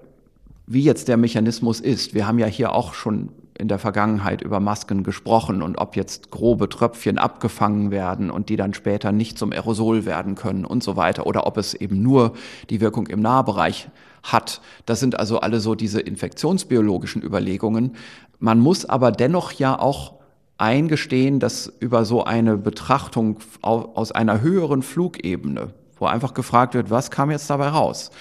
[0.65, 4.61] wie jetzt der Mechanismus ist, wir haben ja hier auch schon in der Vergangenheit über
[4.61, 9.51] Masken gesprochen und ob jetzt grobe Tröpfchen abgefangen werden und die dann später nicht zum
[9.51, 12.33] Aerosol werden können und so weiter oder ob es eben nur
[12.69, 13.89] die Wirkung im Nahbereich
[14.23, 14.61] hat.
[14.85, 17.95] Das sind also alle so diese infektionsbiologischen Überlegungen.
[18.39, 20.18] Man muss aber dennoch ja auch
[20.59, 27.11] eingestehen, dass über so eine Betrachtung aus einer höheren Flugebene, wo einfach gefragt wird, was
[27.11, 28.11] kam jetzt dabei raus?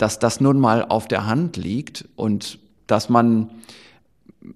[0.00, 3.50] dass das nun mal auf der Hand liegt und dass man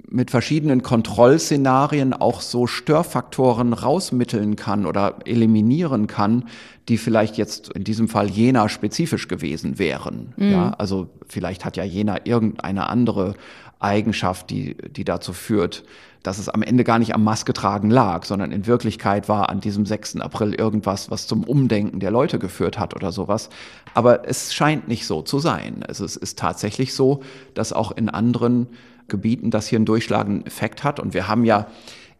[0.08, 6.46] mit verschiedenen Kontrollszenarien auch so Störfaktoren rausmitteln kann oder eliminieren kann,
[6.88, 10.32] die vielleicht jetzt in diesem Fall Jena spezifisch gewesen wären.
[10.36, 10.50] Mhm.
[10.50, 13.34] Ja, also vielleicht hat ja Jena irgendeine andere
[13.78, 15.84] Eigenschaft, die, die dazu führt,
[16.24, 19.84] dass es am Ende gar nicht am Masketragen lag, sondern in Wirklichkeit war an diesem
[19.84, 20.16] 6.
[20.16, 23.50] April irgendwas, was zum Umdenken der Leute geführt hat oder sowas.
[23.92, 25.84] Aber es scheint nicht so zu sein.
[25.86, 27.22] Also es ist tatsächlich so,
[27.52, 28.68] dass auch in anderen
[29.06, 30.98] Gebieten das hier einen durchschlagenden Effekt hat.
[30.98, 31.66] Und wir haben ja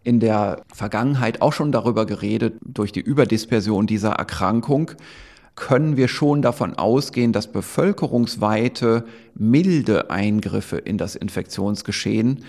[0.03, 4.91] in der Vergangenheit auch schon darüber geredet, durch die Überdispersion dieser Erkrankung,
[5.57, 12.45] können wir schon davon ausgehen, dass bevölkerungsweite milde Eingriffe in das Infektionsgeschehen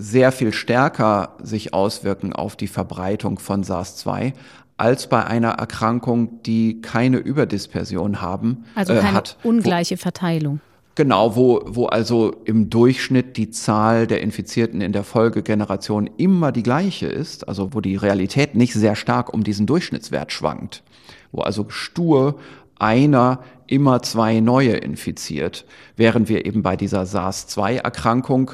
[0.00, 4.32] sehr viel stärker sich auswirken auf die Verbreitung von SARS-2
[4.76, 8.64] als bei einer Erkrankung, die keine Überdispersion haben.
[8.76, 10.60] Also äh, keine äh, hat, ungleiche wo, Verteilung.
[10.94, 16.62] Genau, wo, wo also im Durchschnitt die Zahl der Infizierten in der Folgegeneration immer die
[16.62, 20.84] gleiche ist, also wo die Realität nicht sehr stark um diesen Durchschnittswert schwankt,
[21.32, 22.38] wo also stur
[22.78, 28.52] einer immer zwei neue infiziert, während wir eben bei dieser SARS-2-Erkrankung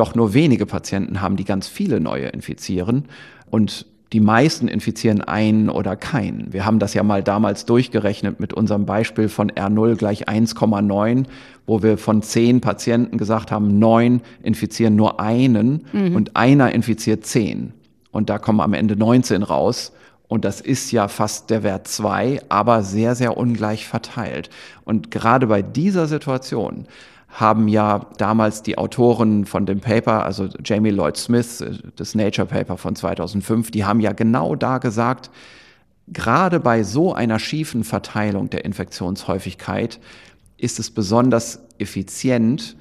[0.00, 3.04] doch nur wenige Patienten haben, die ganz viele neue infizieren.
[3.50, 6.52] Und die meisten infizieren einen oder keinen.
[6.52, 11.26] Wir haben das ja mal damals durchgerechnet mit unserem Beispiel von R0 gleich 1,9,
[11.66, 16.16] wo wir von zehn Patienten gesagt haben, neun infizieren nur einen mhm.
[16.16, 17.72] und einer infiziert zehn.
[18.10, 19.92] Und da kommen am Ende 19 raus.
[20.26, 24.50] Und das ist ja fast der Wert zwei, aber sehr, sehr ungleich verteilt.
[24.84, 26.86] Und gerade bei dieser Situation
[27.30, 31.64] haben ja damals die Autoren von dem Paper, also Jamie Lloyd Smith,
[31.96, 35.30] das Nature Paper von 2005, die haben ja genau da gesagt,
[36.08, 40.00] gerade bei so einer schiefen Verteilung der Infektionshäufigkeit
[40.56, 42.76] ist es besonders effizient,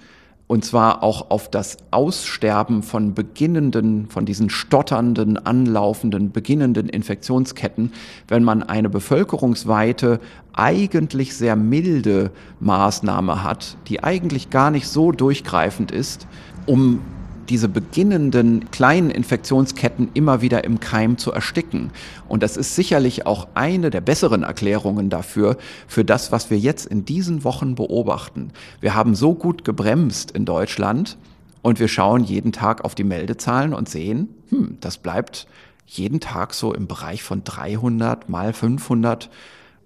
[0.47, 7.93] und zwar auch auf das Aussterben von beginnenden, von diesen stotternden, anlaufenden, beginnenden Infektionsketten,
[8.27, 10.19] wenn man eine bevölkerungsweite,
[10.59, 16.27] eigentlich sehr milde Maßnahme hat, die eigentlich gar nicht so durchgreifend ist,
[16.65, 16.99] um
[17.47, 21.91] diese beginnenden kleinen Infektionsketten immer wieder im Keim zu ersticken.
[22.27, 25.57] Und das ist sicherlich auch eine der besseren Erklärungen dafür,
[25.87, 28.51] für das, was wir jetzt in diesen Wochen beobachten.
[28.81, 31.17] Wir haben so gut gebremst in Deutschland
[31.61, 35.47] und wir schauen jeden Tag auf die Meldezahlen und sehen, hm, das bleibt
[35.87, 39.29] jeden Tag so im Bereich von 300 mal 500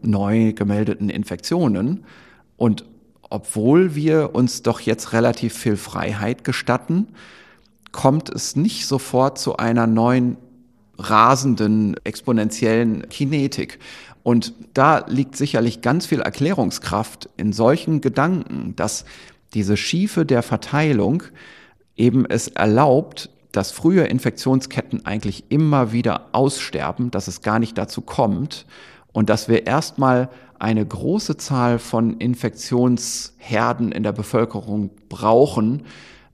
[0.05, 2.05] neu gemeldeten Infektionen.
[2.57, 2.85] Und
[3.29, 7.07] obwohl wir uns doch jetzt relativ viel Freiheit gestatten,
[7.91, 10.37] kommt es nicht sofort zu einer neuen
[10.97, 13.79] rasenden exponentiellen Kinetik.
[14.21, 19.05] Und da liegt sicherlich ganz viel Erklärungskraft in solchen Gedanken, dass
[19.53, 21.23] diese Schiefe der Verteilung
[21.95, 28.01] eben es erlaubt, dass frühe Infektionsketten eigentlich immer wieder aussterben, dass es gar nicht dazu
[28.01, 28.65] kommt
[29.13, 35.83] und dass wir erstmal eine große Zahl von Infektionsherden in der Bevölkerung brauchen,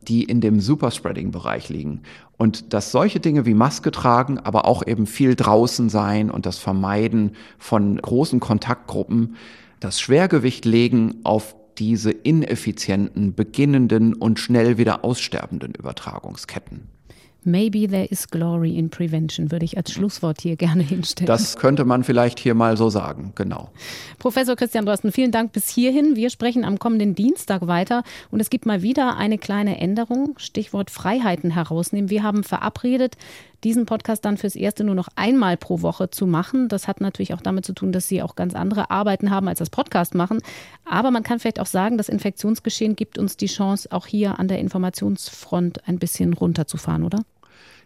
[0.02, 2.02] die in dem Superspreading-Bereich liegen.
[2.38, 6.58] Und dass solche Dinge wie Maske tragen, aber auch eben viel draußen sein und das
[6.58, 9.36] Vermeiden von großen Kontaktgruppen,
[9.80, 16.99] das Schwergewicht legen auf diese ineffizienten, beginnenden und schnell wieder aussterbenden Übertragungsketten.
[17.44, 21.28] Maybe there is glory in prevention, würde ich als Schlusswort hier gerne hinstellen.
[21.28, 23.70] Das könnte man vielleicht hier mal so sagen, genau.
[24.18, 26.16] Professor Christian Drosten, vielen Dank bis hierhin.
[26.16, 30.92] Wir sprechen am kommenden Dienstag weiter und es gibt mal wieder eine kleine Änderung, Stichwort
[30.92, 32.10] Freiheiten herausnehmen.
[32.10, 33.16] Wir haben verabredet,
[33.64, 36.70] diesen Podcast dann fürs Erste nur noch einmal pro Woche zu machen.
[36.70, 39.60] Das hat natürlich auch damit zu tun, dass Sie auch ganz andere Arbeiten haben als
[39.60, 40.40] das Podcast machen.
[40.86, 44.48] Aber man kann vielleicht auch sagen, das Infektionsgeschehen gibt uns die Chance, auch hier an
[44.48, 47.20] der Informationsfront ein bisschen runterzufahren, oder?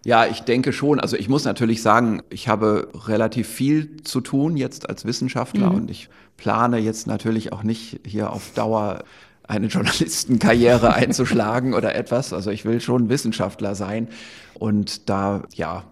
[0.06, 1.00] Ja, ich denke schon.
[1.00, 5.76] Also ich muss natürlich sagen, ich habe relativ viel zu tun jetzt als Wissenschaftler mhm.
[5.76, 9.04] und ich plane jetzt natürlich auch nicht hier auf Dauer
[9.48, 12.34] eine Journalistenkarriere einzuschlagen oder etwas.
[12.34, 14.08] Also ich will schon Wissenschaftler sein.
[14.56, 15.84] Und da, ja,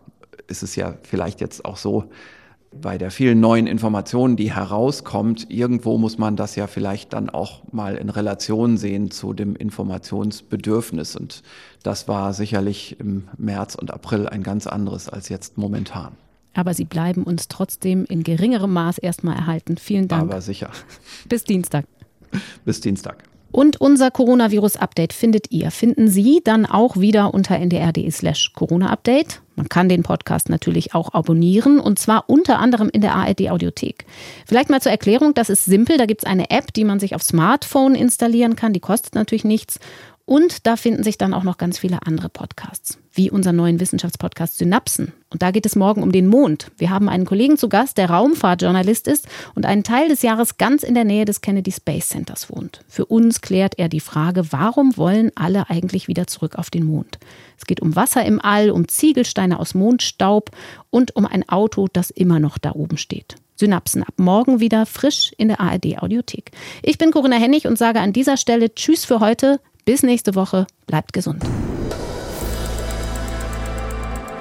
[0.48, 2.10] ist es ja vielleicht jetzt auch so,
[2.74, 7.64] bei der vielen neuen Informationen, die herauskommt, irgendwo muss man das ja vielleicht dann auch
[7.74, 11.16] mal in Relation sehen zu dem Informationsbedürfnis.
[11.18, 11.44] Und
[11.84, 16.14] das war sicherlich im März und April ein ganz anderes als jetzt momentan.
[16.54, 19.78] Aber Sie bleiben uns trotzdem in geringerem Maß erstmal erhalten.
[19.78, 20.24] Vielen Dank.
[20.24, 20.70] Aber sicher.
[21.28, 21.86] Bis Dienstag.
[22.66, 23.31] Bis Dienstag.
[23.52, 29.42] Und unser Coronavirus-Update findet ihr, finden Sie dann auch wieder unter ndr.de slash Corona-Update.
[29.56, 34.06] Man kann den Podcast natürlich auch abonnieren und zwar unter anderem in der ARD-Audiothek.
[34.46, 35.98] Vielleicht mal zur Erklärung, das ist simpel.
[35.98, 38.74] Da gibt es eine App, die man sich auf Smartphone installieren kann.
[38.74, 39.80] Die kostet natürlich nichts.
[40.26, 44.58] Und da finden sich dann auch noch ganz viele andere Podcasts, wie unseren neuen Wissenschaftspodcast
[44.58, 45.14] Synapsen.
[45.30, 46.72] Und da geht es morgen um den Mond.
[46.78, 50.84] Wir haben einen Kollegen zu Gast, der Raumfahrtjournalist ist und einen Teil des Jahres ganz
[50.84, 52.82] in der Nähe des Kennedy Space Centers wohnt.
[52.88, 57.20] Für uns klärt er die Frage, warum wollen alle eigentlich wieder zurück auf den Mond?
[57.58, 60.52] Es geht um Wasser im All, um Ziegelsteine aus Mondstaub
[60.90, 63.36] und um ein Auto, das immer noch da oben steht.
[63.56, 66.52] Synapsen ab morgen wieder frisch in der ARD Audiothek.
[66.82, 69.60] Ich bin Corinna Hennig und sage an dieser Stelle Tschüss für heute.
[69.86, 70.68] Bis nächste Woche.
[70.88, 71.44] Bleibt gesund.